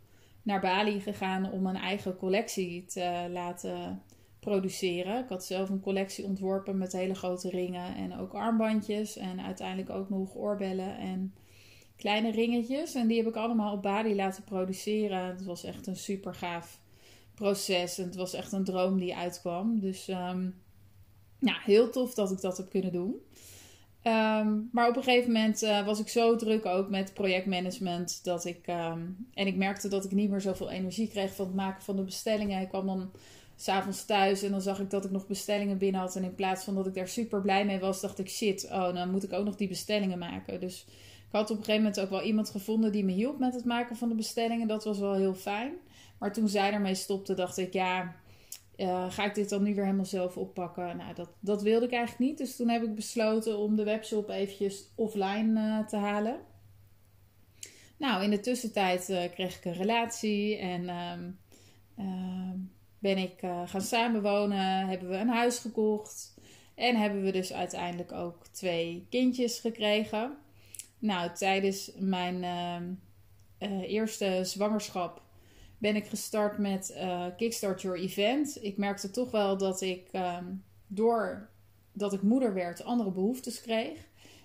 naar 0.43 0.61
Bali 0.61 1.01
gegaan 1.01 1.51
om 1.51 1.67
een 1.67 1.77
eigen 1.77 2.17
collectie 2.17 2.85
te 2.85 3.29
laten 3.33 4.03
produceren. 4.41 5.23
Ik 5.23 5.29
had 5.29 5.45
zelf 5.45 5.69
een 5.69 5.81
collectie 5.81 6.25
ontworpen 6.25 6.79
met 6.79 6.93
hele 6.93 7.15
grote 7.15 7.51
ringen 7.51 7.95
en 7.95 8.19
ook 8.19 8.33
armbandjes. 8.33 9.17
En 9.17 9.41
uiteindelijk 9.41 9.91
ook 9.91 10.09
nog 10.09 10.35
oorbellen 10.35 10.99
en 10.99 11.35
kleine 11.97 12.31
ringetjes. 12.31 12.95
En 12.95 13.07
die 13.07 13.17
heb 13.17 13.27
ik 13.27 13.37
allemaal 13.37 13.73
op 13.73 13.83
Bali 13.83 14.15
laten 14.15 14.45
produceren. 14.45 15.27
Het 15.27 15.45
was 15.45 15.65
echt 15.65 15.87
een 15.87 15.97
super 15.97 16.35
gaaf 16.35 16.81
proces. 17.35 17.99
En 17.99 18.05
het 18.05 18.17
was 18.17 18.35
echt 18.35 18.53
een 18.53 18.65
droom 18.65 18.99
die 18.99 19.17
uitkwam. 19.17 19.81
Dus 19.81 20.09
um, 20.09 20.55
ja, 21.39 21.57
heel 21.65 21.91
tof 21.91 22.15
dat 22.15 22.31
ik 22.31 22.41
dat 22.41 22.57
heb 22.57 22.71
kunnen 22.71 22.93
doen. 22.93 23.15
Um, 24.05 24.69
maar 24.73 24.89
op 24.89 24.97
een 24.97 25.03
gegeven 25.03 25.33
moment 25.33 25.63
uh, 25.63 25.85
was 25.85 26.01
ik 26.01 26.09
zo 26.09 26.37
druk 26.37 26.67
ook 26.67 26.89
met 26.89 27.15
projectmanagement 27.15 28.25
dat 28.25 28.45
ik. 28.45 28.67
Um, 28.67 29.27
en 29.35 29.47
ik 29.47 29.57
merkte 29.57 29.89
dat 29.89 30.05
ik 30.05 30.11
niet 30.11 30.31
meer 30.31 30.41
zoveel 30.41 30.71
energie 30.71 31.09
kreeg 31.09 31.35
van 31.35 31.47
het 31.47 31.55
maken 31.55 31.83
van 31.83 31.97
de 31.97 32.03
bestellingen. 32.03 32.61
Ik 32.61 32.69
kwam 32.69 32.87
dan 32.87 33.11
s'avonds 33.57 34.05
thuis 34.05 34.43
en 34.43 34.51
dan 34.51 34.61
zag 34.61 34.81
ik 34.81 34.91
dat 34.91 35.05
ik 35.05 35.11
nog 35.11 35.27
bestellingen 35.27 35.79
binnen 35.79 36.01
had. 36.01 36.17
En 36.17 36.25
in 36.25 36.35
plaats 36.35 36.65
van 36.65 36.75
dat 36.75 36.87
ik 36.87 36.95
daar 36.95 37.09
super 37.09 37.41
blij 37.41 37.65
mee 37.65 37.79
was, 37.79 38.01
dacht 38.01 38.19
ik: 38.19 38.29
shit, 38.29 38.69
oh, 38.71 38.95
dan 38.95 39.11
moet 39.11 39.25
ik 39.25 39.33
ook 39.33 39.45
nog 39.45 39.57
die 39.57 39.69
bestellingen 39.69 40.19
maken. 40.19 40.61
Dus 40.61 40.87
ik 41.27 41.37
had 41.37 41.51
op 41.51 41.59
een 41.59 41.65
gegeven 41.65 41.83
moment 41.83 42.01
ook 42.01 42.11
wel 42.11 42.23
iemand 42.23 42.51
gevonden 42.51 42.93
die 42.93 43.05
me 43.05 43.13
hielp 43.13 43.39
met 43.39 43.55
het 43.55 43.65
maken 43.65 43.97
van 43.97 44.09
de 44.09 44.15
bestellingen. 44.15 44.69
Dat 44.69 44.85
was 44.85 44.99
wel 44.99 45.15
heel 45.15 45.35
fijn. 45.35 45.73
Maar 46.19 46.33
toen 46.33 46.49
zij 46.49 46.73
ermee 46.73 46.95
stopte, 46.95 47.35
dacht 47.35 47.59
ik: 47.59 47.73
ja. 47.73 48.15
Uh, 48.81 49.11
ga 49.11 49.25
ik 49.25 49.35
dit 49.35 49.49
dan 49.49 49.63
nu 49.63 49.75
weer 49.75 49.85
helemaal 49.85 50.05
zelf 50.05 50.37
oppakken? 50.37 50.97
Nou, 50.97 51.15
dat, 51.15 51.31
dat 51.41 51.63
wilde 51.63 51.87
ik 51.87 51.93
eigenlijk 51.93 52.31
niet. 52.31 52.39
Dus 52.39 52.57
toen 52.57 52.69
heb 52.69 52.83
ik 52.83 52.95
besloten 52.95 53.59
om 53.59 53.77
de 53.77 53.85
webshop 53.85 54.29
eventjes 54.29 54.85
offline 54.95 55.61
uh, 55.61 55.87
te 55.87 55.97
halen. 55.97 56.41
Nou, 57.97 58.23
in 58.23 58.31
de 58.31 58.41
tussentijd 58.41 59.09
uh, 59.09 59.23
kreeg 59.35 59.57
ik 59.57 59.65
een 59.65 59.73
relatie 59.73 60.57
en 60.57 60.89
ehm, 60.89 61.31
ehm, 61.97 62.59
ben 62.99 63.19
ik 63.19 63.39
gaan 63.65 63.81
samenwonen, 63.81 64.89
hebben 64.89 65.09
we 65.09 65.17
een 65.17 65.29
huis 65.29 65.59
gekocht 65.59 66.35
en 66.75 66.97
hebben 66.97 67.23
we 67.23 67.33
dus 67.33 67.53
uiteindelijk 67.53 68.13
ook 68.13 68.47
twee 68.47 69.07
kindjes 69.11 69.61
gekregen. 69.61 70.37
Nou, 70.99 71.31
tijdens 71.35 71.91
mijn 71.99 72.43
uh, 73.59 73.83
eerste 73.83 74.41
zwangerschap 74.45 75.23
ben 75.81 75.97
ik 75.97 76.07
gestart 76.07 76.59
met 76.59 76.93
uh, 76.97 77.25
Kickstart 77.37 77.83
Your 77.83 77.99
Event. 77.99 78.59
Ik 78.63 78.77
merkte 78.77 79.11
toch 79.11 79.31
wel 79.31 79.57
dat 79.57 79.81
ik 79.81 80.09
um, 80.13 80.65
door 80.87 81.49
dat 81.93 82.13
ik 82.13 82.23
moeder 82.23 82.55
werd 82.55 82.85
andere 82.85 83.11
behoeftes 83.11 83.61
kreeg. 83.61 83.99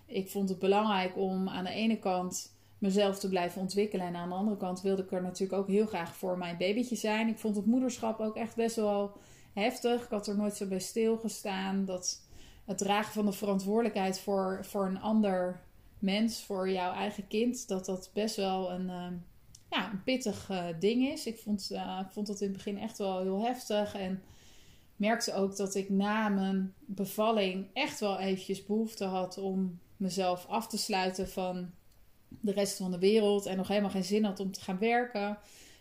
Ik 0.06 0.30
vond 0.30 0.50
het 0.50 0.60
belangrijk 0.60 1.18
om 1.18 1.50
aan 1.50 1.64
de 1.64 1.70
ene 1.70 2.00
kant 2.00 2.54
mezelf 2.78 3.20
te 3.20 3.30
blijven 3.30 3.62
ontwikkelen. 3.62 4.06
En 4.06 4.16
aan 4.16 4.30
de 4.30 4.36
andere 4.36 4.58
kant 4.58 4.82
wilde 4.82 5.02
ik 5.04 5.12
er 5.12 5.22
natuurlijk 5.22 5.62
ook 5.62 5.68
heel 5.68 5.86
graag 5.86 6.16
voor 6.16 6.38
mijn 6.38 6.58
babytje 6.58 6.96
zijn. 6.96 7.28
Ik 7.28 7.38
vond 7.38 7.56
het 7.56 7.66
moederschap 7.66 8.20
ook 8.20 8.36
echt 8.36 8.56
best 8.56 8.76
wel 8.76 9.18
heftig. 9.54 10.04
Ik 10.04 10.10
had 10.10 10.28
er 10.28 10.38
nooit 10.38 10.56
zo 10.56 10.68
bij 10.68 10.80
stilgestaan. 10.80 11.86
Dat 11.86 12.22
het 12.66 12.78
dragen 12.78 13.14
van 13.14 13.26
de 13.26 13.32
verantwoordelijkheid 13.32 14.20
voor, 14.20 14.60
voor 14.62 14.86
een 14.86 15.02
ander 15.02 15.62
mens, 16.00 16.44
voor 16.44 16.70
jouw 16.70 16.94
eigen 16.94 17.28
kind, 17.28 17.68
dat 17.68 17.86
dat 17.86 18.10
best 18.14 18.36
wel 18.36 18.72
een, 18.72 18.88
uh, 18.88 19.08
ja, 19.76 19.92
een 19.92 20.04
pittig 20.04 20.50
uh, 20.52 20.66
ding 20.80 21.08
is. 21.08 21.26
Ik 21.26 21.38
vond, 21.38 21.70
uh, 21.72 22.00
vond 22.10 22.28
dat 22.28 22.42
in 22.42 22.48
het 22.48 22.56
begin 22.56 22.78
echt 22.78 22.98
wel 22.98 23.22
heel 23.22 23.42
heftig. 23.42 23.96
En 23.96 24.24
merkte 24.96 25.34
ook 25.34 25.56
dat 25.56 25.76
ik 25.76 25.90
na 25.90 26.30
mijn 26.30 26.74
bevalling 26.86 27.68
echt 27.74 28.00
wel 28.00 28.20
eventjes 28.20 28.66
behoefte 28.66 29.06
had 29.06 29.38
om 29.38 29.80
mezelf 29.98 30.46
af 30.48 30.68
te 30.68 30.78
sluiten 30.78 31.30
van 31.30 31.72
de 32.40 32.52
rest 32.52 32.78
van 32.78 32.92
de 32.92 33.00
wereld 33.00 33.46
en 33.46 33.58
nog 33.58 33.68
helemaal 33.68 33.90
geen 33.90 34.04
zin 34.04 34.24
had 34.24 34.40
om 34.40 34.52
te 34.52 34.62
gaan 34.62 34.80
werken. 34.80 35.38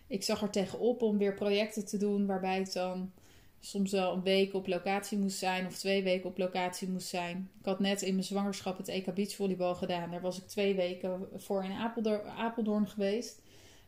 Ik 0.06 0.22
zag 0.22 0.42
er 0.42 0.50
tegenop 0.50 1.02
om 1.02 1.18
weer 1.18 1.34
projecten 1.34 1.84
te 1.84 1.96
doen 1.96 2.26
waarbij 2.26 2.60
ik 2.60 2.72
dan 2.72 3.12
soms 3.60 3.90
wel 3.90 4.12
een 4.12 4.22
week 4.22 4.54
op 4.54 4.66
locatie 4.66 5.18
moest 5.18 5.38
zijn 5.38 5.66
of 5.66 5.76
twee 5.76 6.02
weken 6.02 6.28
op 6.28 6.38
locatie 6.38 6.88
moest 6.88 7.08
zijn. 7.08 7.50
Ik 7.58 7.64
had 7.64 7.80
net 7.80 8.02
in 8.02 8.12
mijn 8.12 8.26
zwangerschap 8.26 8.76
het 8.76 8.88
EK 8.88 9.14
Beachvolleybal 9.14 9.74
gedaan. 9.74 10.10
Daar 10.10 10.20
was 10.20 10.38
ik 10.38 10.46
twee 10.46 10.74
weken 10.74 11.28
voor 11.36 11.64
in 11.64 11.72
Apeldoorn, 11.72 12.26
Apeldoorn 12.26 12.88
geweest. 12.88 13.42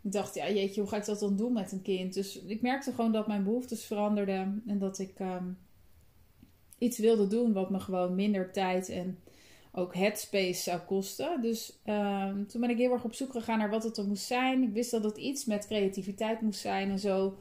Ik 0.07 0.13
dacht, 0.13 0.35
ja 0.35 0.51
jeetje, 0.51 0.81
hoe 0.81 0.91
ga 0.91 0.97
ik 0.97 1.05
dat 1.05 1.21
dan 1.21 1.37
doen 1.37 1.53
met 1.53 1.73
een 1.73 1.83
kind? 1.83 2.15
Dus 2.15 2.39
ik 2.39 2.63
merkte 2.63 2.93
gewoon 2.93 3.13
dat 3.13 3.27
mijn 3.27 3.45
behoeftes 3.45 3.85
veranderden 3.85 4.63
en 4.67 4.79
dat 4.79 4.99
ik 4.99 5.19
ehm, 5.19 5.45
iets 6.79 6.99
wilde 6.99 7.27
doen 7.27 7.53
wat 7.53 7.71
me 7.71 7.81
gewoon 7.81 8.15
minder 8.15 8.53
tijd 8.53 8.89
en 8.89 9.19
ook 9.73 9.95
headspace 9.95 10.63
zou 10.63 10.81
kosten. 10.81 11.43
Dus 11.43 11.79
ehm, 11.85 12.45
toen 12.45 12.61
ben 12.61 12.71
ik 12.71 12.77
heel 12.77 12.93
erg 12.93 13.05
op 13.05 13.15
zoek 13.15 13.31
gegaan 13.31 13.59
naar 13.59 13.71
wat 13.71 13.83
het 13.83 13.97
er 13.97 14.07
moest 14.07 14.25
zijn. 14.25 14.63
Ik 14.63 14.73
wist 14.73 14.91
dat 14.91 15.05
het 15.05 15.17
iets 15.17 15.45
met 15.45 15.67
creativiteit 15.67 16.41
moest 16.41 16.61
zijn. 16.61 16.91
En 16.91 16.99
zo 16.99 17.37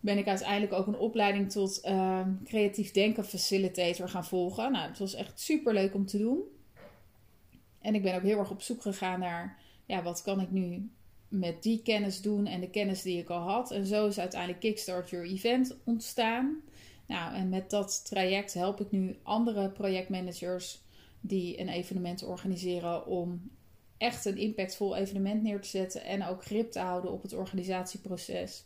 ben 0.00 0.18
ik 0.18 0.26
uiteindelijk 0.26 0.72
ook 0.72 0.86
een 0.86 0.98
opleiding 0.98 1.50
tot 1.50 1.80
ehm, 1.80 2.30
creatief 2.44 2.90
denken 2.90 3.24
facilitator 3.24 4.08
gaan 4.08 4.24
volgen. 4.24 4.72
Nou, 4.72 4.88
het 4.88 4.98
was 4.98 5.14
echt 5.14 5.40
super 5.40 5.74
leuk 5.74 5.94
om 5.94 6.06
te 6.06 6.18
doen. 6.18 6.40
En 7.80 7.94
ik 7.94 8.02
ben 8.02 8.14
ook 8.14 8.22
heel 8.22 8.38
erg 8.38 8.50
op 8.50 8.62
zoek 8.62 8.82
gegaan 8.82 9.20
naar, 9.20 9.58
ja, 9.86 10.02
wat 10.02 10.22
kan 10.22 10.40
ik 10.40 10.50
nu 10.50 10.90
met 11.28 11.62
die 11.62 11.82
kennis 11.82 12.20
doen 12.20 12.46
en 12.46 12.60
de 12.60 12.70
kennis 12.70 13.02
die 13.02 13.18
ik 13.18 13.28
al 13.28 13.40
had. 13.40 13.70
En 13.70 13.86
zo 13.86 14.06
is 14.06 14.18
uiteindelijk 14.18 14.60
Kickstart 14.60 15.10
Your 15.10 15.26
Event 15.26 15.76
ontstaan. 15.84 16.60
Nou, 17.06 17.34
en 17.34 17.48
met 17.48 17.70
dat 17.70 18.04
traject 18.04 18.54
help 18.54 18.80
ik 18.80 18.90
nu 18.90 19.16
andere 19.22 19.70
projectmanagers 19.70 20.80
die 21.20 21.60
een 21.60 21.68
evenement 21.68 22.24
organiseren 22.24 23.06
om 23.06 23.50
echt 23.96 24.24
een 24.24 24.36
impactvol 24.36 24.96
evenement 24.96 25.42
neer 25.42 25.60
te 25.60 25.68
zetten 25.68 26.04
en 26.04 26.26
ook 26.26 26.44
grip 26.44 26.70
te 26.70 26.78
houden 26.78 27.12
op 27.12 27.22
het 27.22 27.32
organisatieproces 27.32 28.64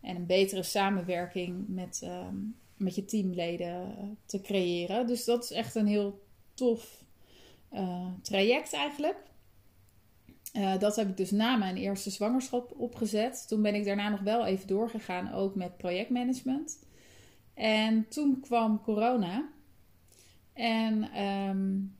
en 0.00 0.16
een 0.16 0.26
betere 0.26 0.62
samenwerking 0.62 1.64
met, 1.68 2.00
ehm, 2.02 2.36
met 2.76 2.94
je 2.94 3.04
teamleden 3.04 3.94
te 4.24 4.40
creëren. 4.40 5.06
Dus 5.06 5.24
dat 5.24 5.44
is 5.44 5.50
echt 5.50 5.74
een 5.74 5.86
heel 5.86 6.20
tof 6.54 7.04
uh, 7.72 8.06
traject 8.22 8.72
eigenlijk. 8.72 9.16
Uh, 10.52 10.78
dat 10.78 10.96
heb 10.96 11.08
ik 11.08 11.16
dus 11.16 11.30
na 11.30 11.56
mijn 11.56 11.76
eerste 11.76 12.10
zwangerschap 12.10 12.72
opgezet. 12.76 13.48
Toen 13.48 13.62
ben 13.62 13.74
ik 13.74 13.84
daarna 13.84 14.08
nog 14.08 14.20
wel 14.20 14.46
even 14.46 14.66
doorgegaan, 14.66 15.32
ook 15.32 15.54
met 15.54 15.76
projectmanagement. 15.76 16.84
En 17.54 18.08
toen 18.08 18.40
kwam 18.40 18.80
corona. 18.82 19.48
En 20.52 21.22
um, 21.22 21.96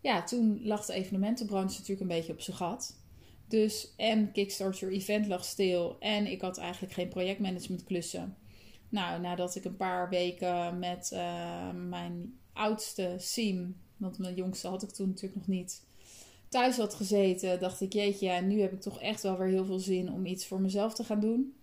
ja, 0.00 0.22
toen 0.22 0.60
lag 0.62 0.86
de 0.86 0.92
evenementenbranche 0.92 1.78
natuurlijk 1.78 2.00
een 2.00 2.16
beetje 2.16 2.32
op 2.32 2.40
zijn 2.40 2.56
gat. 2.56 3.02
Dus 3.48 3.94
en 3.96 4.32
Kickstart 4.32 4.78
Your 4.78 4.94
Event 4.94 5.26
lag 5.26 5.44
stil. 5.44 5.96
En 6.00 6.26
ik 6.26 6.40
had 6.40 6.58
eigenlijk 6.58 6.92
geen 6.92 7.08
projectmanagement 7.08 7.84
klussen. 7.84 8.36
Nou, 8.88 9.20
nadat 9.20 9.54
ik 9.54 9.64
een 9.64 9.76
paar 9.76 10.08
weken 10.08 10.78
met 10.78 11.10
uh, 11.12 11.70
mijn 11.88 12.38
oudste 12.52 13.14
Siem, 13.18 13.76
want 13.96 14.18
mijn 14.18 14.34
jongste 14.34 14.68
had 14.68 14.82
ik 14.82 14.90
toen 14.90 15.08
natuurlijk 15.08 15.34
nog 15.34 15.46
niet, 15.46 15.86
thuis 16.54 16.76
had 16.76 16.94
gezeten, 16.94 17.60
dacht 17.60 17.80
ik, 17.80 17.92
jeetje, 17.92 18.26
ja, 18.26 18.40
nu 18.40 18.60
heb 18.60 18.72
ik 18.72 18.80
toch 18.80 19.00
echt 19.00 19.22
wel 19.22 19.38
weer 19.38 19.48
heel 19.48 19.64
veel 19.64 19.78
zin 19.78 20.12
om 20.12 20.26
iets 20.26 20.46
voor 20.46 20.60
mezelf 20.60 20.94
te 20.94 21.04
gaan 21.04 21.20
doen. 21.20 21.54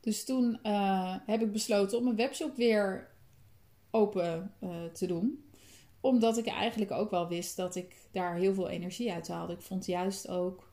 Dus 0.00 0.24
toen 0.24 0.58
uh, 0.62 1.16
heb 1.26 1.42
ik 1.42 1.52
besloten 1.52 1.98
om 1.98 2.04
mijn 2.04 2.16
webshop 2.16 2.56
weer 2.56 3.10
open 3.90 4.54
uh, 4.60 4.84
te 4.92 5.06
doen 5.06 5.44
omdat 6.06 6.38
ik 6.38 6.46
eigenlijk 6.46 6.90
ook 6.90 7.10
wel 7.10 7.28
wist 7.28 7.56
dat 7.56 7.74
ik 7.74 7.96
daar 8.10 8.34
heel 8.34 8.54
veel 8.54 8.68
energie 8.68 9.12
uit 9.12 9.28
haalde. 9.28 9.52
Ik 9.52 9.60
vond 9.60 9.86
juist 9.86 10.28
ook 10.28 10.68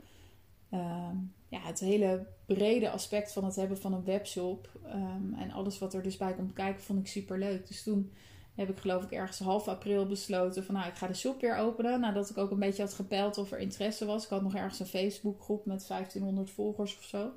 ehm, 0.70 1.15
ja, 1.50 1.60
het 1.60 1.80
hele 1.80 2.27
brede 2.46 2.89
aspect 2.89 3.34
van 3.34 3.46
het 3.46 3.56
hebben 3.56 3.77
van 3.77 3.94
een 3.94 4.03
webshop 4.03 4.70
um, 4.86 5.34
en 5.34 5.51
alles 5.51 5.80
wat 5.80 5.94
er 5.94 6.03
dus 6.03 6.18
bij 6.18 6.34
komt 6.34 6.53
kijken, 6.53 6.84
vond 6.84 7.00
ik 7.00 7.08
super 7.08 7.39
leuk. 7.39 7.68
Dus 7.68 7.84
toen 7.84 8.12
heb 8.55 8.69
ik 8.69 8.77
geloof 8.77 9.03
ik 9.03 9.12
ergens 9.12 9.39
half 9.39 9.67
april 9.67 10.05
besloten 10.05 10.65
van 10.65 10.75
nou, 10.75 10.88
ik 10.88 10.95
ga 10.95 11.07
de 11.07 11.13
shop 11.13 11.41
weer 11.41 11.55
openen. 11.55 12.00
Nadat 12.00 12.29
ik 12.29 12.38
ook 12.38 12.51
een 12.51 12.60
beetje 12.60 12.83
had 12.83 12.93
gepeld 12.93 13.38
of 13.38 13.51
er 13.51 13.60
interesse 13.60 14.05
was. 14.05 14.24
Ik 14.24 14.29
had 14.29 14.41
nog 14.41 14.55
ergens 14.55 14.79
een 14.79 14.86
Facebookgroep 14.86 15.65
met 15.65 15.88
1500 15.88 16.50
volgers 16.50 16.98
of 16.98 17.03
zo. 17.03 17.31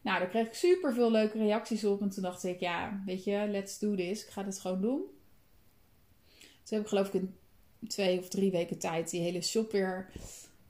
Nou, 0.00 0.18
daar 0.18 0.28
kreeg 0.28 0.46
ik 0.46 0.54
super 0.54 0.92
veel 0.94 1.10
leuke 1.10 1.38
reacties 1.38 1.84
op. 1.84 2.00
En 2.00 2.10
toen 2.10 2.22
dacht 2.22 2.44
ik, 2.44 2.60
ja, 2.60 3.02
weet 3.06 3.24
je, 3.24 3.46
let's 3.50 3.78
do 3.78 3.94
this. 3.94 4.24
Ik 4.24 4.30
ga 4.30 4.42
dit 4.42 4.60
gewoon 4.60 4.80
doen. 4.80 5.02
Toen 6.38 6.78
heb 6.78 6.80
ik 6.80 6.88
geloof 6.88 7.06
ik 7.06 7.14
in 7.14 7.34
twee 7.88 8.18
of 8.18 8.28
drie 8.28 8.50
weken 8.50 8.78
tijd 8.78 9.10
die 9.10 9.20
hele 9.20 9.42
shop 9.42 9.72
weer 9.72 10.10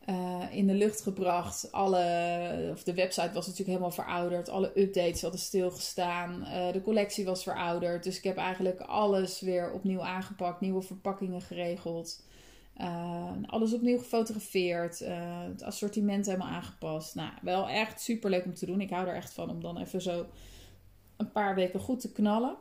uh, 0.09 0.43
in 0.51 0.67
de 0.67 0.75
lucht 0.75 1.01
gebracht. 1.01 1.73
Alle, 1.73 2.69
of 2.73 2.83
de 2.83 2.95
website 2.95 3.33
was 3.33 3.47
natuurlijk 3.47 3.79
helemaal 3.79 3.91
verouderd. 3.91 4.49
Alle 4.49 4.81
updates 4.81 5.23
hadden 5.23 5.41
stilgestaan. 5.41 6.41
Uh, 6.41 6.73
de 6.73 6.83
collectie 6.83 7.25
was 7.25 7.43
verouderd. 7.43 8.05
Dus 8.05 8.17
ik 8.17 8.25
heb 8.25 8.37
eigenlijk 8.37 8.81
alles 8.81 9.41
weer 9.41 9.73
opnieuw 9.73 10.03
aangepakt. 10.03 10.61
Nieuwe 10.61 10.83
verpakkingen 10.83 11.41
geregeld. 11.41 12.23
Uh, 12.81 13.31
alles 13.47 13.73
opnieuw 13.73 13.99
gefotografeerd. 13.99 14.99
het 15.49 15.63
assortiment 15.63 16.27
helemaal 16.27 16.49
aangepast. 16.49 17.15
Nou, 17.15 17.31
wel 17.43 17.69
echt 17.69 18.01
super 18.01 18.31
leuk 18.31 18.45
om 18.45 18.55
te 18.55 18.67
doen. 18.67 18.81
Ik 18.81 18.91
hou 18.91 19.09
er 19.09 19.15
echt 19.15 19.33
van 19.33 19.51
om 19.51 19.61
dan 19.61 19.79
even 19.79 20.03
zo 20.03 20.27
een 21.17 21.33
paar 21.33 21.55
weken 21.55 21.81
goed 21.81 22.01
te 22.01 22.13
knallen. 22.13 22.57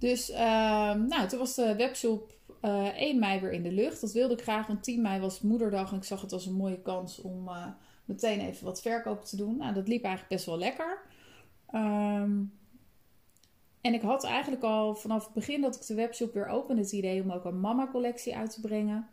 Dus 0.00 0.30
ehm, 0.30 1.06
nou, 1.06 1.28
toen 1.28 1.38
was 1.38 1.54
de 1.54 1.76
webshop 1.76 2.32
uh, 2.62 2.88
eh, 2.88 2.96
1 2.96 3.18
mei 3.18 3.40
weer 3.40 3.52
in 3.52 3.62
de 3.62 3.72
lucht. 3.72 4.00
Dat 4.00 4.12
wilde 4.12 4.34
ik 4.34 4.42
graag, 4.42 4.66
want 4.66 4.82
10 4.82 5.02
mei 5.02 5.20
was 5.20 5.40
moederdag 5.40 5.90
en 5.90 5.96
ik 5.96 6.04
zag 6.04 6.20
het 6.20 6.32
als 6.32 6.46
een 6.46 6.54
mooie 6.54 6.80
kans 6.80 7.20
om 7.20 7.48
uh, 7.48 7.66
meteen 8.04 8.40
even 8.40 8.64
wat 8.64 8.80
verkoop 8.80 9.24
te 9.24 9.36
doen. 9.36 9.56
Nou, 9.56 9.74
dat 9.74 9.88
liep 9.88 10.04
eigenlijk 10.04 10.34
best 10.34 10.46
wel 10.46 10.58
lekker. 10.58 11.02
Um, 11.74 12.52
en 13.80 13.94
ik 13.94 14.02
had 14.02 14.24
eigenlijk 14.24 14.62
al 14.62 14.94
vanaf 14.94 15.24
het 15.24 15.34
begin 15.34 15.60
dat 15.60 15.74
ik 15.74 15.86
de 15.86 15.94
webshop 15.94 16.34
weer 16.34 16.46
opende 16.46 16.82
het 16.82 16.92
idee 16.92 17.22
om 17.22 17.32
ook 17.32 17.44
een 17.44 17.60
mama 17.60 17.88
collectie 17.90 18.36
uit 18.36 18.52
te 18.52 18.60
brengen. 18.60 19.08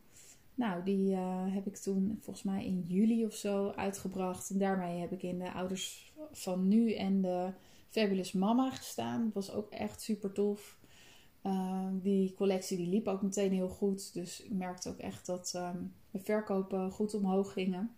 Nou, 0.56 0.84
die 0.84 1.12
uh, 1.12 1.44
heb 1.53 1.67
ik 1.67 1.75
toen 1.75 2.20
volgens 2.22 2.46
mij 2.46 2.65
in 2.65 2.82
juli 2.82 3.25
of 3.25 3.34
zo 3.34 3.70
uitgebracht. 3.70 4.50
En 4.50 4.58
daarmee 4.58 5.00
heb 5.00 5.12
ik 5.12 5.24
in 5.24 5.39
de 5.39 5.51
ouders 5.51 6.13
van 6.32 6.67
nu 6.67 6.94
en 6.94 7.22
de 7.22 7.51
Fabulous 7.89 8.32
Mama 8.32 8.70
gestaan. 8.72 9.24
Dat 9.24 9.34
was 9.34 9.51
ook 9.51 9.70
echt 9.70 10.01
super 10.01 10.32
tof. 10.32 10.76
Uh, 11.47 11.87
die 11.91 12.33
collectie 12.33 12.77
die 12.77 12.87
liep 12.87 13.07
ook 13.07 13.21
meteen 13.21 13.51
heel 13.51 13.69
goed. 13.69 14.13
Dus 14.13 14.43
ik 14.43 14.51
merkte 14.51 14.89
ook 14.89 14.97
echt 14.97 15.25
dat 15.25 15.53
um, 15.55 15.93
de 16.11 16.19
verkopen 16.19 16.91
goed 16.91 17.13
omhoog 17.13 17.53
gingen. 17.53 17.95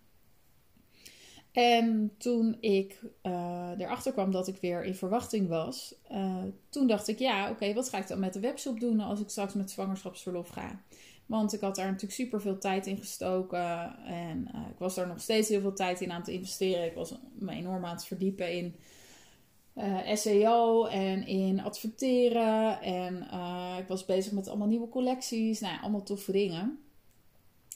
En 1.52 2.12
toen 2.18 2.56
ik 2.60 3.00
uh, 3.22 3.70
erachter 3.78 4.12
kwam 4.12 4.30
dat 4.30 4.48
ik 4.48 4.56
weer 4.56 4.84
in 4.84 4.94
verwachting 4.94 5.48
was, 5.48 5.94
uh, 6.12 6.42
toen 6.68 6.86
dacht 6.86 7.08
ik: 7.08 7.18
ja, 7.18 7.50
oké, 7.50 7.74
wat 7.74 7.88
ga 7.88 7.98
ik 7.98 8.08
dan 8.08 8.18
met 8.18 8.32
de 8.32 8.40
webshop 8.40 8.80
doen 8.80 9.00
als 9.00 9.20
ik 9.20 9.28
straks 9.28 9.54
met 9.54 9.70
zwangerschapsverlof 9.70 10.48
ga? 10.48 10.82
Want 11.26 11.52
ik 11.52 11.60
had 11.60 11.76
daar 11.76 11.86
natuurlijk 11.86 12.12
super 12.12 12.40
veel 12.40 12.58
tijd 12.58 12.86
in 12.86 12.96
gestoken. 12.96 13.96
En 14.04 14.48
uh, 14.54 14.60
ik 14.70 14.78
was 14.78 14.94
daar 14.94 15.06
nog 15.06 15.20
steeds 15.20 15.48
heel 15.48 15.60
veel 15.60 15.74
tijd 15.74 16.00
in 16.00 16.12
aan 16.12 16.22
te 16.22 16.32
investeren. 16.32 16.84
Ik 16.86 16.94
was 16.94 17.14
me 17.38 17.52
enorm 17.52 17.84
aan 17.84 17.94
het 17.94 18.06
verdiepen 18.06 18.52
in 18.52 18.74
uh, 19.74 20.14
SEO 20.14 20.84
en 20.84 21.26
in 21.26 21.60
adverteren. 21.60 22.80
En 22.82 23.28
uh, 23.32 23.76
ik 23.78 23.88
was 23.88 24.04
bezig 24.04 24.32
met 24.32 24.48
allemaal 24.48 24.68
nieuwe 24.68 24.88
collecties. 24.88 25.60
Nou, 25.60 25.74
ja, 25.74 25.80
allemaal 25.80 26.02
toffe 26.02 26.32
dingen. 26.32 26.78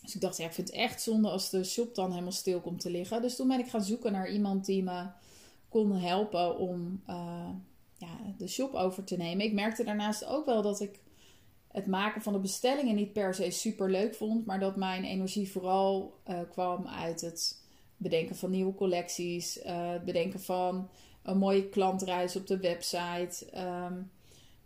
Dus 0.02 0.14
ik 0.14 0.20
dacht, 0.20 0.36
ja, 0.36 0.46
ik 0.46 0.52
vind 0.52 0.68
het 0.68 0.76
echt 0.76 1.02
zonde 1.02 1.28
als 1.28 1.50
de 1.50 1.64
shop 1.64 1.94
dan 1.94 2.10
helemaal 2.10 2.32
stil 2.32 2.60
komt 2.60 2.80
te 2.80 2.90
liggen. 2.90 3.22
Dus 3.22 3.36
toen 3.36 3.48
ben 3.48 3.58
ik 3.58 3.68
gaan 3.68 3.82
zoeken 3.82 4.12
naar 4.12 4.30
iemand 4.30 4.64
die 4.64 4.82
me 4.82 5.06
kon 5.68 5.92
helpen 5.92 6.58
om 6.58 7.02
uh, 7.08 7.48
ja, 7.96 8.18
de 8.38 8.48
shop 8.48 8.74
over 8.74 9.04
te 9.04 9.16
nemen. 9.16 9.44
Ik 9.44 9.52
merkte 9.52 9.84
daarnaast 9.84 10.24
ook 10.24 10.46
wel 10.46 10.62
dat 10.62 10.80
ik 10.80 11.00
het 11.68 11.86
maken 11.86 12.22
van 12.22 12.32
de 12.32 12.38
bestellingen 12.38 12.94
niet 12.94 13.12
per 13.12 13.34
se 13.34 13.50
super 13.50 13.90
leuk 13.90 14.14
vond. 14.14 14.46
Maar 14.46 14.60
dat 14.60 14.76
mijn 14.76 15.04
energie 15.04 15.50
vooral 15.50 16.20
kwam 16.50 16.86
uit 16.86 17.20
het 17.20 17.62
bedenken 17.96 18.36
van 18.36 18.50
nieuwe 18.50 18.74
collecties. 18.74 19.58
het 19.62 20.04
bedenken 20.04 20.40
van 20.40 20.88
een 21.24 21.38
mooie 21.38 21.68
klantreis 21.68 22.36
op 22.36 22.46
de 22.46 22.58
website. 22.58 23.46
Um, 23.56 24.10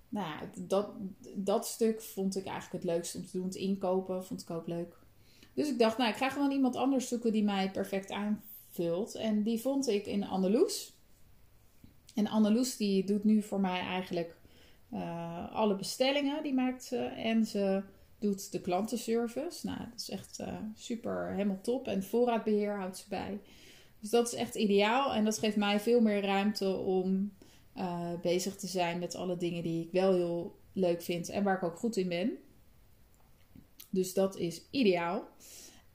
nou 0.09 0.27
ja, 0.27 0.41
dat, 0.57 0.91
dat 1.35 1.67
stuk 1.67 2.03
vond 2.03 2.37
ik 2.37 2.47
eigenlijk 2.47 2.85
het 2.85 2.93
leukste 2.93 3.19
om 3.19 3.27
te 3.27 3.33
doen. 3.33 3.45
Het 3.45 3.55
inkopen 3.55 4.25
vond 4.25 4.43
ik 4.43 4.51
ook 4.51 4.67
leuk. 4.67 4.97
Dus 5.55 5.69
ik 5.69 5.79
dacht, 5.79 5.99
nou, 5.99 6.11
ik 6.11 6.17
ga 6.17 6.31
gewoon 6.31 6.51
iemand 6.51 6.77
anders 6.77 7.09
zoeken 7.09 7.33
die 7.33 7.45
mij 7.45 7.71
perfect 7.71 8.11
aanvult. 8.11 9.15
En 9.15 9.43
die 9.43 9.61
vond 9.61 9.89
ik 9.89 10.07
in 10.07 10.25
Anneloes. 10.25 10.93
En 12.15 12.27
Anneloes 12.27 12.77
die 12.77 13.05
doet 13.05 13.25
nu 13.25 13.43
voor 13.43 13.61
mij 13.61 13.81
eigenlijk 13.81 14.37
uh, 14.93 15.55
alle 15.55 15.77
bestellingen. 15.77 16.43
Die 16.43 16.55
maakt 16.55 16.85
ze. 16.85 16.97
En 16.97 17.47
ze 17.47 17.83
doet 18.19 18.53
de 18.53 18.61
klantenservice. 18.61 19.67
Nou, 19.67 19.79
dat 19.79 20.01
is 20.01 20.11
echt 20.11 20.41
uh, 20.41 20.55
super, 20.75 21.31
helemaal 21.31 21.61
top. 21.61 21.89
En 21.89 22.03
voorraadbeheer 22.03 22.77
houdt 22.77 22.99
ze 22.99 23.05
bij. 23.09 23.41
Dus 24.01 24.11
dat 24.11 24.27
is 24.27 24.35
echt 24.35 24.55
ideaal 24.55 25.15
en 25.15 25.25
dat 25.25 25.39
geeft 25.39 25.57
mij 25.57 25.81
veel 25.81 26.01
meer 26.01 26.23
ruimte 26.23 26.77
om 26.77 27.33
uh, 27.77 28.13
bezig 28.23 28.57
te 28.57 28.67
zijn 28.67 28.99
met 28.99 29.15
alle 29.15 29.37
dingen 29.37 29.63
die 29.63 29.85
ik 29.85 29.93
wel 29.93 30.15
heel 30.15 30.59
leuk 30.73 31.03
vind 31.03 31.29
en 31.29 31.45
waar 31.45 31.57
ik 31.57 31.63
ook 31.63 31.79
goed 31.79 31.97
in 31.97 32.09
ben. 32.09 32.39
Dus 33.91 34.15
dat 34.15 34.37
is 34.37 34.63
ideaal. 34.71 35.29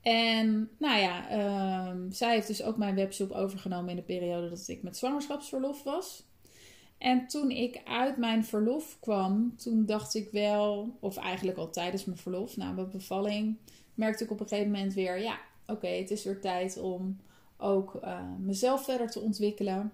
En 0.02 0.70
nou 0.78 1.00
ja, 1.00 1.38
uh, 1.38 2.00
zij 2.10 2.34
heeft 2.34 2.48
dus 2.48 2.64
ook 2.64 2.78
mijn 2.78 2.96
webshop 2.96 3.32
overgenomen 3.32 3.90
in 3.90 3.96
de 3.96 4.02
periode 4.02 4.50
dat 4.50 4.68
ik 4.68 4.84
met 4.84 4.98
zwangerschapsverlof 4.98 5.84
was. 5.84 6.24
En 6.98 7.28
toen 7.28 7.52
ik 7.52 7.82
uit 7.86 8.18
mijn 8.18 8.46
verlof 8.46 8.98
kwam, 9.00 9.58
toen 9.58 9.86
dacht 9.86 10.16
ik 10.16 10.32
wel, 10.32 10.98
of 11.00 11.18
eigenlijk 11.18 11.58
al 11.58 11.70
tijdens 11.70 12.06
mijn 12.06 12.18
verlof, 12.18 12.58
na 12.58 12.72
mijn 12.72 12.90
bevalling, 12.90 13.58
merkte 13.94 14.24
ik 14.24 14.32
op 14.32 14.40
een 14.40 14.48
gegeven 14.48 14.72
moment 14.72 14.94
weer, 14.94 15.20
ja, 15.20 15.40
oké, 15.68 15.88
het 15.88 16.12
is 16.12 16.24
weer 16.24 16.42
tijd 16.42 16.78
om 16.78 17.20
ook 17.63 18.00
uh, 18.03 18.20
mezelf 18.39 18.84
verder 18.84 19.10
te 19.10 19.20
ontwikkelen. 19.20 19.93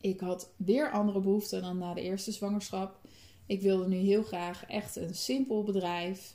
Ik 0.00 0.20
had 0.20 0.52
weer 0.56 0.90
andere 0.90 1.20
behoeften 1.20 1.62
dan 1.62 1.78
na 1.78 1.94
de 1.94 2.00
eerste 2.00 2.32
zwangerschap. 2.32 3.00
Ik 3.46 3.62
wilde 3.62 3.88
nu 3.88 3.96
heel 3.96 4.22
graag 4.22 4.64
echt 4.66 4.96
een 4.96 5.14
simpel 5.14 5.62
bedrijf. 5.62 6.34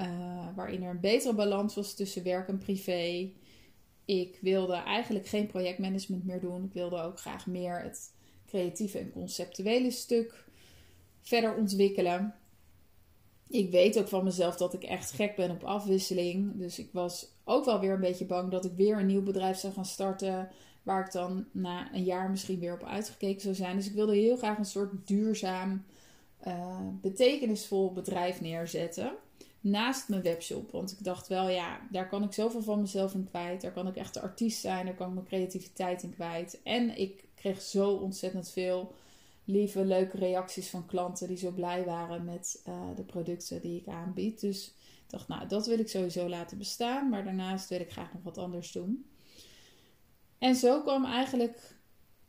Uh, 0.00 0.46
waarin 0.54 0.82
er 0.82 0.90
een 0.90 1.00
betere 1.00 1.34
balans 1.34 1.74
was 1.74 1.94
tussen 1.94 2.22
werk 2.22 2.48
en 2.48 2.58
privé. 2.58 3.30
Ik 4.04 4.38
wilde 4.40 4.74
eigenlijk 4.74 5.26
geen 5.26 5.46
projectmanagement 5.46 6.24
meer 6.24 6.40
doen. 6.40 6.64
Ik 6.64 6.72
wilde 6.72 7.02
ook 7.02 7.20
graag 7.20 7.46
meer 7.46 7.80
het 7.82 8.12
creatieve 8.46 8.98
en 8.98 9.12
conceptuele 9.12 9.90
stuk 9.90 10.44
verder 11.20 11.54
ontwikkelen. 11.54 12.34
Ik 13.48 13.70
weet 13.70 13.98
ook 13.98 14.08
van 14.08 14.24
mezelf 14.24 14.56
dat 14.56 14.74
ik 14.74 14.82
echt 14.82 15.10
gek 15.10 15.36
ben 15.36 15.50
op 15.50 15.64
afwisseling. 15.64 16.58
Dus 16.58 16.78
ik 16.78 16.88
was 16.92 17.31
ook 17.44 17.64
wel 17.64 17.80
weer 17.80 17.92
een 17.92 18.00
beetje 18.00 18.24
bang 18.24 18.50
dat 18.50 18.64
ik 18.64 18.72
weer 18.76 18.98
een 18.98 19.06
nieuw 19.06 19.22
bedrijf 19.22 19.58
zou 19.58 19.72
gaan 19.72 19.84
starten. 19.84 20.48
Waar 20.82 21.04
ik 21.06 21.12
dan 21.12 21.46
na 21.52 21.94
een 21.94 22.04
jaar 22.04 22.30
misschien 22.30 22.58
weer 22.58 22.74
op 22.74 22.84
uitgekeken 22.84 23.40
zou 23.40 23.54
zijn. 23.54 23.76
Dus 23.76 23.86
ik 23.86 23.94
wilde 23.94 24.14
heel 24.14 24.36
graag 24.36 24.58
een 24.58 24.64
soort 24.64 25.06
duurzaam, 25.06 25.84
uh, 26.46 26.78
betekenisvol 27.00 27.92
bedrijf 27.92 28.40
neerzetten. 28.40 29.12
Naast 29.60 30.08
mijn 30.08 30.22
webshop. 30.22 30.70
Want 30.70 30.92
ik 30.92 31.04
dacht 31.04 31.28
wel, 31.28 31.48
ja, 31.48 31.80
daar 31.90 32.08
kan 32.08 32.22
ik 32.22 32.32
zoveel 32.32 32.62
van 32.62 32.80
mezelf 32.80 33.14
in 33.14 33.28
kwijt. 33.28 33.60
Daar 33.60 33.72
kan 33.72 33.86
ik 33.86 33.96
echt 33.96 34.14
de 34.14 34.20
artiest 34.20 34.60
zijn. 34.60 34.86
Daar 34.86 34.94
kan 34.94 35.08
ik 35.08 35.14
mijn 35.14 35.26
creativiteit 35.26 36.02
in 36.02 36.14
kwijt. 36.14 36.60
En 36.62 36.98
ik 36.98 37.24
kreeg 37.34 37.60
zo 37.60 37.90
ontzettend 37.90 38.50
veel 38.50 38.94
lieve, 39.44 39.84
leuke 39.84 40.16
reacties 40.16 40.70
van 40.70 40.86
klanten 40.86 41.28
die 41.28 41.36
zo 41.36 41.50
blij 41.50 41.84
waren 41.84 42.24
met 42.24 42.62
uh, 42.68 42.74
de 42.96 43.02
producten 43.02 43.60
die 43.60 43.80
ik 43.80 43.86
aanbied. 43.86 44.40
Dus 44.40 44.74
dacht, 45.12 45.28
nou, 45.28 45.48
dat 45.48 45.66
wil 45.66 45.78
ik 45.78 45.88
sowieso 45.88 46.28
laten 46.28 46.58
bestaan. 46.58 47.08
Maar 47.08 47.24
daarnaast 47.24 47.68
wil 47.68 47.80
ik 47.80 47.92
graag 47.92 48.12
nog 48.12 48.22
wat 48.22 48.38
anders 48.38 48.72
doen. 48.72 49.10
En 50.38 50.54
zo 50.54 50.82
kwam 50.82 51.04
eigenlijk 51.04 51.76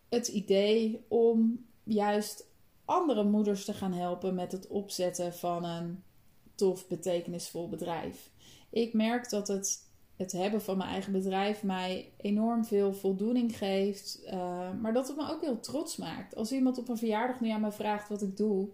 het 0.10 0.28
idee 0.28 1.06
om 1.08 1.66
juist 1.84 2.46
andere 2.86 3.24
moeders 3.24 3.66
te 3.66 3.74
gaan 3.74 3.94
helpen 3.94 4.36
met 4.36 4.52
het 4.52 4.68
opzetten 4.68 5.34
van 5.34 5.64
een 5.64 6.04
tof, 6.56 6.88
betekenisvol 6.88 7.70
bedrijf. 7.70 8.30
Ik 8.70 8.94
merk 8.94 9.30
dat 9.30 9.48
het, 9.48 9.90
het 10.16 10.32
hebben 10.32 10.62
van 10.62 10.78
mijn 10.78 10.90
eigen 10.90 11.12
bedrijf 11.12 11.64
mij 11.64 12.12
enorm 12.18 12.66
veel 12.66 12.94
voldoening 12.94 13.58
geeft, 13.58 14.20
uh, 14.26 14.72
maar 14.82 14.94
dat 14.94 15.08
het 15.08 15.18
me 15.18 15.30
ook 15.32 15.42
heel 15.42 15.60
trots 15.60 15.98
maakt. 15.98 16.36
Als 16.36 16.52
iemand 16.52 16.78
op 16.78 16.90
een 16.90 16.98
verjaardag 16.98 17.40
nu 17.40 17.50
aan 17.50 17.62
me 17.62 17.72
vraagt 17.72 18.10
wat 18.10 18.22
ik 18.22 18.38
doe, 18.38 18.70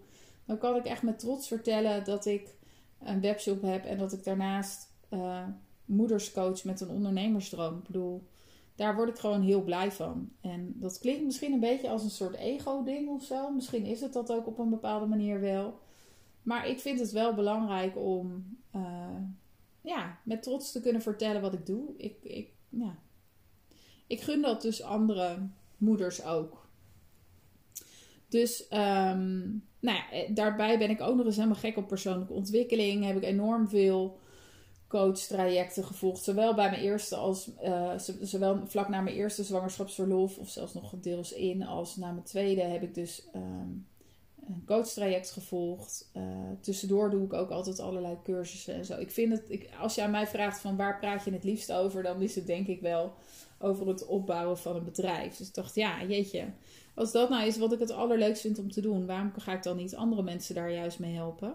dan 0.45 0.57
kan 0.57 0.75
ik 0.75 0.85
echt 0.85 1.03
met 1.03 1.19
trots 1.19 1.47
vertellen 1.47 2.03
dat 2.03 2.25
ik 2.25 2.57
een 3.03 3.21
webshop 3.21 3.61
heb 3.61 3.85
en 3.85 3.97
dat 3.97 4.13
ik 4.13 4.23
daarnaast 4.23 4.91
uh, 5.09 5.47
moeders 5.85 6.31
coach 6.31 6.63
met 6.63 6.81
een 6.81 6.89
ondernemersdroom. 6.89 7.77
Ik 7.77 7.83
bedoel, 7.83 8.27
daar 8.75 8.95
word 8.95 9.09
ik 9.09 9.17
gewoon 9.17 9.41
heel 9.41 9.63
blij 9.63 9.91
van. 9.91 10.31
En 10.41 10.73
dat 10.75 10.99
klinkt 10.99 11.25
misschien 11.25 11.53
een 11.53 11.59
beetje 11.59 11.89
als 11.89 12.03
een 12.03 12.09
soort 12.09 12.35
ego-ding 12.35 13.09
of 13.09 13.23
zo. 13.23 13.51
Misschien 13.51 13.85
is 13.85 14.01
het 14.01 14.13
dat 14.13 14.31
ook 14.31 14.47
op 14.47 14.59
een 14.59 14.69
bepaalde 14.69 15.05
manier 15.05 15.39
wel. 15.39 15.79
Maar 16.41 16.67
ik 16.67 16.79
vind 16.79 16.99
het 16.99 17.11
wel 17.11 17.33
belangrijk 17.33 17.97
om 17.97 18.57
uh, 18.75 19.21
ja, 19.81 20.17
met 20.23 20.43
trots 20.43 20.71
te 20.71 20.81
kunnen 20.81 21.01
vertellen 21.01 21.41
wat 21.41 21.53
ik 21.53 21.65
doe. 21.65 21.93
Ik, 21.97 22.23
ik, 22.23 22.49
ja. 22.69 22.97
ik 24.07 24.21
gun 24.21 24.41
dat 24.41 24.61
dus 24.61 24.81
andere 24.81 25.47
moeders 25.77 26.23
ook. 26.23 26.67
Dus 28.27 28.67
um, 28.71 29.68
nou 29.79 29.97
ja, 29.97 30.11
eh, 30.11 30.35
daarbij 30.35 30.77
ben 30.77 30.89
ik 30.89 31.01
ook 31.01 31.15
nog 31.15 31.25
eens 31.25 31.35
helemaal 31.35 31.57
gek 31.57 31.77
op 31.77 31.87
persoonlijke 31.87 32.33
ontwikkeling. 32.33 33.05
Heb 33.05 33.15
ik 33.15 33.23
enorm 33.23 33.69
veel 33.69 34.19
coach-trajecten 34.89 35.83
gevolgd. 35.83 36.23
Zowel 36.23 36.53
bij 36.55 36.69
mijn 36.69 36.81
eerste 36.81 37.15
als 37.15 37.49
uh, 37.63 37.91
zowel 38.21 38.67
vlak 38.67 38.89
na 38.89 39.01
mijn 39.01 39.15
eerste 39.15 39.43
zwangerschapsverlof, 39.43 40.37
of 40.37 40.49
zelfs 40.49 40.73
nog 40.73 40.93
deels 41.01 41.33
in, 41.33 41.65
als 41.65 41.95
na 41.95 42.11
mijn 42.11 42.23
tweede 42.23 42.61
heb 42.61 42.83
ik 42.83 42.93
dus 42.93 43.27
um, 43.35 43.87
een 44.47 44.63
coachtraject 44.65 45.31
gevolgd. 45.31 46.09
Uh, 46.17 46.23
tussendoor 46.61 47.09
doe 47.09 47.25
ik 47.25 47.33
ook 47.33 47.49
altijd 47.49 47.79
allerlei 47.79 48.17
cursussen 48.23 48.73
en 48.73 48.85
zo. 48.85 48.99
Ik 48.99 49.11
vind 49.11 49.31
het, 49.31 49.43
ik, 49.47 49.69
als 49.79 49.95
je 49.95 50.03
aan 50.03 50.11
mij 50.11 50.27
vraagt 50.27 50.59
van 50.59 50.75
waar 50.75 50.99
praat 50.99 51.25
je 51.25 51.31
het 51.31 51.43
liefst 51.43 51.71
over, 51.71 52.03
dan 52.03 52.21
is 52.21 52.35
het 52.35 52.47
denk 52.47 52.67
ik 52.67 52.81
wel 52.81 53.13
over 53.59 53.87
het 53.87 54.05
opbouwen 54.05 54.57
van 54.57 54.75
een 54.75 54.83
bedrijf. 54.83 55.37
Dus 55.37 55.47
ik 55.47 55.53
dacht, 55.53 55.75
ja, 55.75 56.03
jeetje, 56.03 56.45
als 56.93 57.11
dat 57.11 57.29
nou 57.29 57.47
is 57.47 57.57
wat 57.57 57.73
ik 57.73 57.79
het 57.79 57.91
allerleukst 57.91 58.41
vind 58.41 58.59
om 58.59 58.71
te 58.71 58.81
doen, 58.81 59.05
waarom 59.05 59.31
ga 59.37 59.53
ik 59.53 59.63
dan 59.63 59.77
niet 59.77 59.95
andere 59.95 60.23
mensen 60.23 60.55
daar 60.55 60.71
juist 60.71 60.99
mee 60.99 61.15
helpen? 61.15 61.53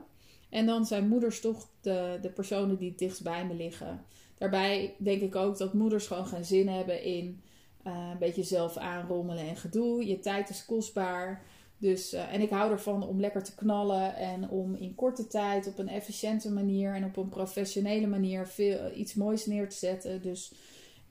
En 0.51 0.67
dan 0.67 0.87
zijn 0.87 1.09
moeders 1.09 1.41
toch 1.41 1.69
de, 1.81 2.19
de 2.23 2.31
personen 2.31 2.77
die 2.77 2.89
het 2.89 2.99
dichtst 2.99 3.23
bij 3.23 3.47
me 3.47 3.55
liggen. 3.55 4.05
Daarbij 4.39 4.95
denk 4.99 5.23
ik 5.23 5.37
ook 5.37 5.59
dat 5.59 5.75
moeders 5.75 6.07
gewoon 6.07 6.27
geen 6.27 6.45
zin 6.45 6.69
hebben 6.69 7.03
in 7.03 7.43
uh, 7.87 8.09
een 8.13 8.19
beetje 8.19 8.43
zelf 8.43 8.77
aanrommelen 8.77 9.49
en 9.49 9.57
gedoe. 9.57 10.07
Je 10.07 10.19
tijd 10.19 10.49
is 10.49 10.65
kostbaar. 10.65 11.43
Dus, 11.79 12.15
uh, 12.15 12.33
en 12.33 12.41
ik 12.41 12.51
hou 12.51 12.71
ervan 12.71 13.07
om 13.07 13.21
lekker 13.21 13.43
te 13.43 13.55
knallen 13.55 14.17
en 14.17 14.49
om 14.49 14.75
in 14.75 14.95
korte 14.95 15.27
tijd 15.27 15.67
op 15.67 15.79
een 15.79 15.89
efficiënte 15.89 16.53
manier 16.53 16.95
en 16.95 17.05
op 17.05 17.17
een 17.17 17.29
professionele 17.29 18.07
manier 18.07 18.47
veel, 18.47 18.79
iets 18.95 19.15
moois 19.15 19.47
neer 19.47 19.69
te 19.69 19.77
zetten. 19.77 20.23
Dus 20.23 20.53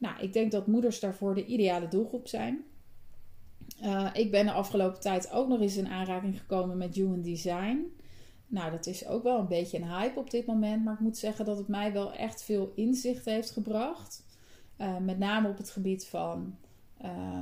nou, 0.04 0.20
ik 0.20 0.34
denk 0.34 0.52
dat 0.52 0.68
moeders 0.68 1.00
daarvoor 1.00 1.36
de 1.36 1.46
ideale 1.46 1.88
doelgroep 1.88 2.28
zijn. 2.28 2.64
Uh, 3.84 4.10
ik 4.14 4.32
ben 4.32 4.46
de 4.46 4.52
afgelopen 4.52 5.00
tijd 5.00 5.32
ook 5.32 5.48
nog 5.48 5.62
eens 5.62 5.78
in 5.78 5.88
aanraking 5.88 6.40
gekomen 6.40 6.78
met 6.78 6.96
Human 6.96 7.22
Design. 7.22 7.80
Nou, 8.48 8.72
dat 8.72 8.86
is 8.86 9.08
ook 9.08 9.24
wel 9.24 9.40
een 9.40 9.48
beetje 9.48 9.78
een 9.78 9.88
hype 9.90 10.20
op 10.20 10.30
dit 10.30 10.46
moment. 10.46 10.84
Maar 10.84 10.94
ik 10.94 11.00
moet 11.00 11.18
zeggen 11.18 11.46
dat 11.46 11.58
het 11.58 11.68
mij 11.68 11.94
wel 11.94 12.14
echt 12.14 12.44
veel 12.44 12.72
inzicht 12.76 13.26
heeft 13.26 13.52
gebracht. 13.52 14.26
Uh, 14.78 14.98
met 14.98 15.20
name 15.20 15.50
op 15.50 15.58
het 15.58 15.70
gebied 15.70 16.06
van 16.06 16.56
uh, 17.04 17.40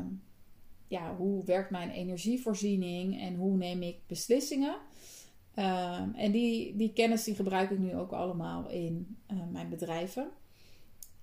ja, 0.87 1.15
hoe 1.15 1.45
werkt 1.45 1.69
mijn 1.69 1.89
energievoorziening 1.89 3.21
en 3.21 3.35
hoe 3.35 3.57
neem 3.57 3.81
ik 3.81 3.97
beslissingen. 4.07 4.75
Uh, 5.55 6.01
en 6.15 6.31
die, 6.31 6.75
die 6.75 6.93
kennis 6.93 7.23
die 7.23 7.35
gebruik 7.35 7.69
ik 7.69 7.79
nu 7.79 7.95
ook 7.95 8.11
allemaal 8.11 8.69
in 8.69 9.17
mijn 9.51 9.69
bedrijven. 9.69 10.31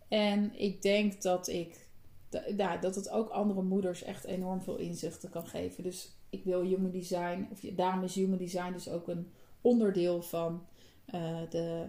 En 0.09 0.59
ik 0.59 0.83
denk 0.83 1.23
dat 1.23 1.49
ik 1.49 1.89
ja, 2.57 2.77
dat 2.77 2.95
het 2.95 3.11
ook 3.11 3.29
andere 3.29 3.63
moeders 3.63 4.03
echt 4.03 4.25
enorm 4.25 4.63
veel 4.63 4.77
inzichten 4.77 5.31
kan 5.31 5.47
geven. 5.47 5.83
Dus 5.83 6.17
ik 6.31 6.45
wil 6.45 6.63
human 6.63 6.91
design, 6.91 7.49
of 7.53 7.61
daarom 7.61 8.05
is 8.05 8.15
human 8.15 8.39
design 8.39 8.73
dus 8.73 8.89
ook 8.89 9.09
een 9.09 9.33
onderdeel 9.61 10.23
van 10.23 10.67
uh, 11.15 11.41
de, 11.51 11.87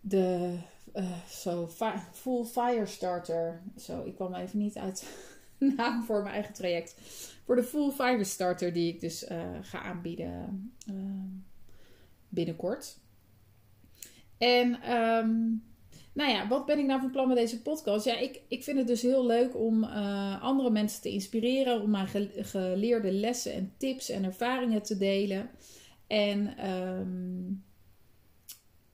de 0.00 0.58
uh, 0.94 1.26
zo 1.28 1.68
full 2.12 2.44
fire 2.44 2.86
starter. 2.86 3.62
Zo, 3.76 4.04
ik 4.04 4.14
kwam 4.14 4.34
even 4.34 4.58
niet 4.58 4.76
uit 4.76 5.06
naam 5.76 6.04
voor 6.04 6.22
mijn 6.22 6.34
eigen 6.34 6.54
traject. 6.54 6.96
Voor 7.44 7.56
de 7.56 7.64
full 7.64 7.90
fire 7.90 8.24
starter 8.24 8.72
die 8.72 8.92
ik 8.92 9.00
dus 9.00 9.30
uh, 9.30 9.58
ga 9.60 9.82
aanbieden 9.82 10.72
binnenkort. 12.28 12.98
En 14.38 14.92
um, 14.92 15.62
nou 16.16 16.30
ja, 16.30 16.48
wat 16.48 16.66
ben 16.66 16.78
ik 16.78 16.86
nou 16.86 17.00
van 17.00 17.10
plan 17.10 17.28
met 17.28 17.36
deze 17.36 17.62
podcast? 17.62 18.04
Ja, 18.04 18.18
ik, 18.18 18.40
ik 18.48 18.64
vind 18.64 18.78
het 18.78 18.86
dus 18.86 19.02
heel 19.02 19.26
leuk 19.26 19.56
om 19.56 19.84
uh, 19.84 20.42
andere 20.42 20.70
mensen 20.70 21.02
te 21.02 21.10
inspireren, 21.10 21.82
om 21.82 21.90
mijn 21.90 22.08
geleerde 22.34 23.12
lessen 23.12 23.52
en 23.52 23.72
tips 23.76 24.08
en 24.08 24.24
ervaringen 24.24 24.82
te 24.82 24.96
delen. 24.96 25.50
En 26.06 26.70
um, 26.70 27.64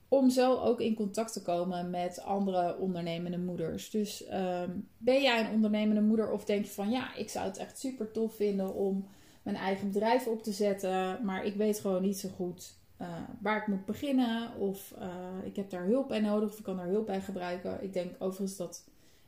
om 0.07 0.29
zo 0.29 0.55
ook 0.55 0.81
in 0.81 0.95
contact 0.95 1.33
te 1.33 1.41
komen 1.41 1.89
met 1.89 2.21
andere 2.21 2.77
ondernemende 2.77 3.37
moeders. 3.37 3.89
Dus 3.89 4.25
um, 4.33 4.89
ben 4.97 5.21
jij 5.21 5.39
een 5.39 5.53
ondernemende 5.53 6.01
moeder 6.01 6.31
of 6.31 6.45
denk 6.45 6.65
je 6.65 6.71
van 6.71 6.89
ja, 6.89 7.15
ik 7.15 7.29
zou 7.29 7.45
het 7.45 7.57
echt 7.57 7.79
super 7.79 8.11
tof 8.11 8.35
vinden 8.35 8.75
om 8.75 9.07
mijn 9.43 9.55
eigen 9.55 9.91
bedrijf 9.91 10.27
op 10.27 10.43
te 10.43 10.51
zetten, 10.51 11.25
maar 11.25 11.45
ik 11.45 11.55
weet 11.55 11.79
gewoon 11.79 12.01
niet 12.01 12.17
zo 12.17 12.29
goed 12.29 12.81
uh, 13.03 13.09
waar 13.41 13.61
ik 13.61 13.67
moet 13.67 13.85
beginnen 13.85 14.55
of 14.55 14.93
uh, 14.99 15.45
ik 15.45 15.55
heb 15.55 15.69
daar 15.69 15.85
hulp 15.85 16.07
bij 16.07 16.19
nodig 16.19 16.49
of 16.49 16.57
ik 16.57 16.63
kan 16.63 16.77
daar 16.77 16.87
hulp 16.87 17.05
bij 17.05 17.21
gebruiken. 17.21 17.83
Ik 17.83 17.93
denk 17.93 18.15
overigens 18.19 18.57
dat 18.57 18.83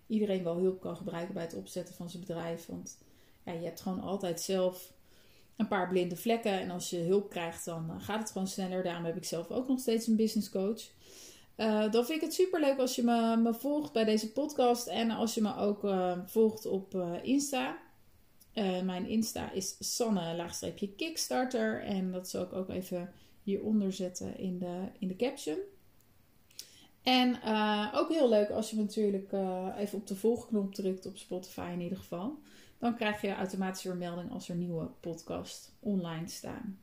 iedereen 0.07 0.43
wel 0.43 0.57
hulp 0.57 0.81
kan 0.81 0.97
gebruiken 0.97 1.33
bij 1.33 1.43
het 1.43 1.55
opzetten 1.55 1.95
van 1.95 2.09
zijn 2.09 2.23
bedrijf, 2.25 2.65
want 2.65 2.97
ja, 3.43 3.51
je 3.51 3.65
hebt 3.65 3.81
gewoon 3.81 4.01
altijd 4.01 4.41
zelf 4.41 4.93
een 5.55 5.67
paar 5.67 5.87
blinde 5.87 6.15
vlekken. 6.15 6.51
En 6.51 6.69
als 6.69 6.89
je 6.89 6.97
hulp 6.97 7.29
krijgt, 7.29 7.65
dan 7.65 7.89
eh, 7.89 7.95
gaat 7.99 8.19
het 8.19 8.31
gewoon 8.31 8.47
sneller. 8.47 8.83
Daarom 8.83 9.05
heb 9.05 9.15
ik 9.15 9.25
zelf 9.25 9.51
ook 9.51 9.67
nog 9.67 9.79
steeds 9.79 10.07
een 10.07 10.15
business 10.15 10.49
coach. 10.49 10.81
Dan 11.91 12.05
vind 12.05 12.09
ik 12.09 12.21
het 12.21 12.33
super 12.33 12.59
leuk 12.59 12.79
als 12.79 12.95
je 12.95 13.03
me, 13.03 13.37
me, 13.37 13.53
volgt 13.53 13.93
bij 13.93 14.03
deze 14.03 14.31
podcast. 14.31 14.87
En 14.87 15.11
als 15.11 15.33
je 15.33 15.41
me 15.41 15.55
ook 15.55 15.87
volgt 16.25 16.65
op 16.65 16.95
Insta. 17.21 17.77
mijn 18.83 19.07
Insta 19.07 19.51
is 19.51 19.75
Sanne-Kickstarter. 19.79 21.83
En 21.83 22.11
dat 22.11 22.29
zal 22.29 22.43
ik 22.43 22.53
ook 22.53 22.69
even 22.69 23.13
hieronder 23.45 23.93
zetten 23.93 24.37
in 24.37 24.59
de, 24.59 24.83
in 24.99 25.07
de 25.07 25.15
caption. 25.15 25.57
En 27.03 27.39
ook 27.93 28.09
heel 28.09 28.29
leuk 28.29 28.49
als 28.49 28.69
je 28.69 28.75
natuurlijk 28.75 29.31
even 29.77 29.97
op 29.97 30.07
de 30.07 30.15
volgknop 30.15 30.75
drukt 30.75 31.05
op 31.05 31.17
Spotify 31.17 31.69
in 31.73 31.81
ieder 31.81 31.97
geval. 31.97 32.39
Dan 32.77 32.95
krijg 32.95 33.21
je 33.21 33.35
automatisch 33.35 33.83
weer 33.83 33.95
melding 33.95 34.31
als 34.31 34.49
er 34.49 34.55
nieuwe 34.55 34.89
podcasts 34.99 35.71
online 35.79 36.27
staan. 36.27 36.79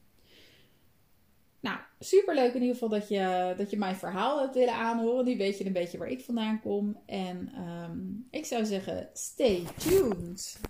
Nou, 1.61 1.79
super 1.99 2.35
leuk 2.35 2.55
in 2.55 2.61
ieder 2.61 2.75
geval 2.75 2.89
dat 2.89 3.09
je, 3.09 3.55
dat 3.57 3.71
je 3.71 3.79
mijn 3.79 3.97
verhaal 3.97 4.41
hebt 4.41 4.55
willen 4.55 4.75
aanhoren. 4.75 5.25
Nu 5.25 5.37
weet 5.37 5.59
je 5.59 5.67
een 5.67 5.73
beetje 5.73 5.99
waar 5.99 6.11
ik 6.11 6.21
vandaan 6.21 6.61
kom. 6.61 6.97
En 7.07 7.53
um, 7.63 8.27
ik 8.31 8.45
zou 8.45 8.65
zeggen, 8.65 9.09
stay 9.13 9.65
tuned. 9.77 10.61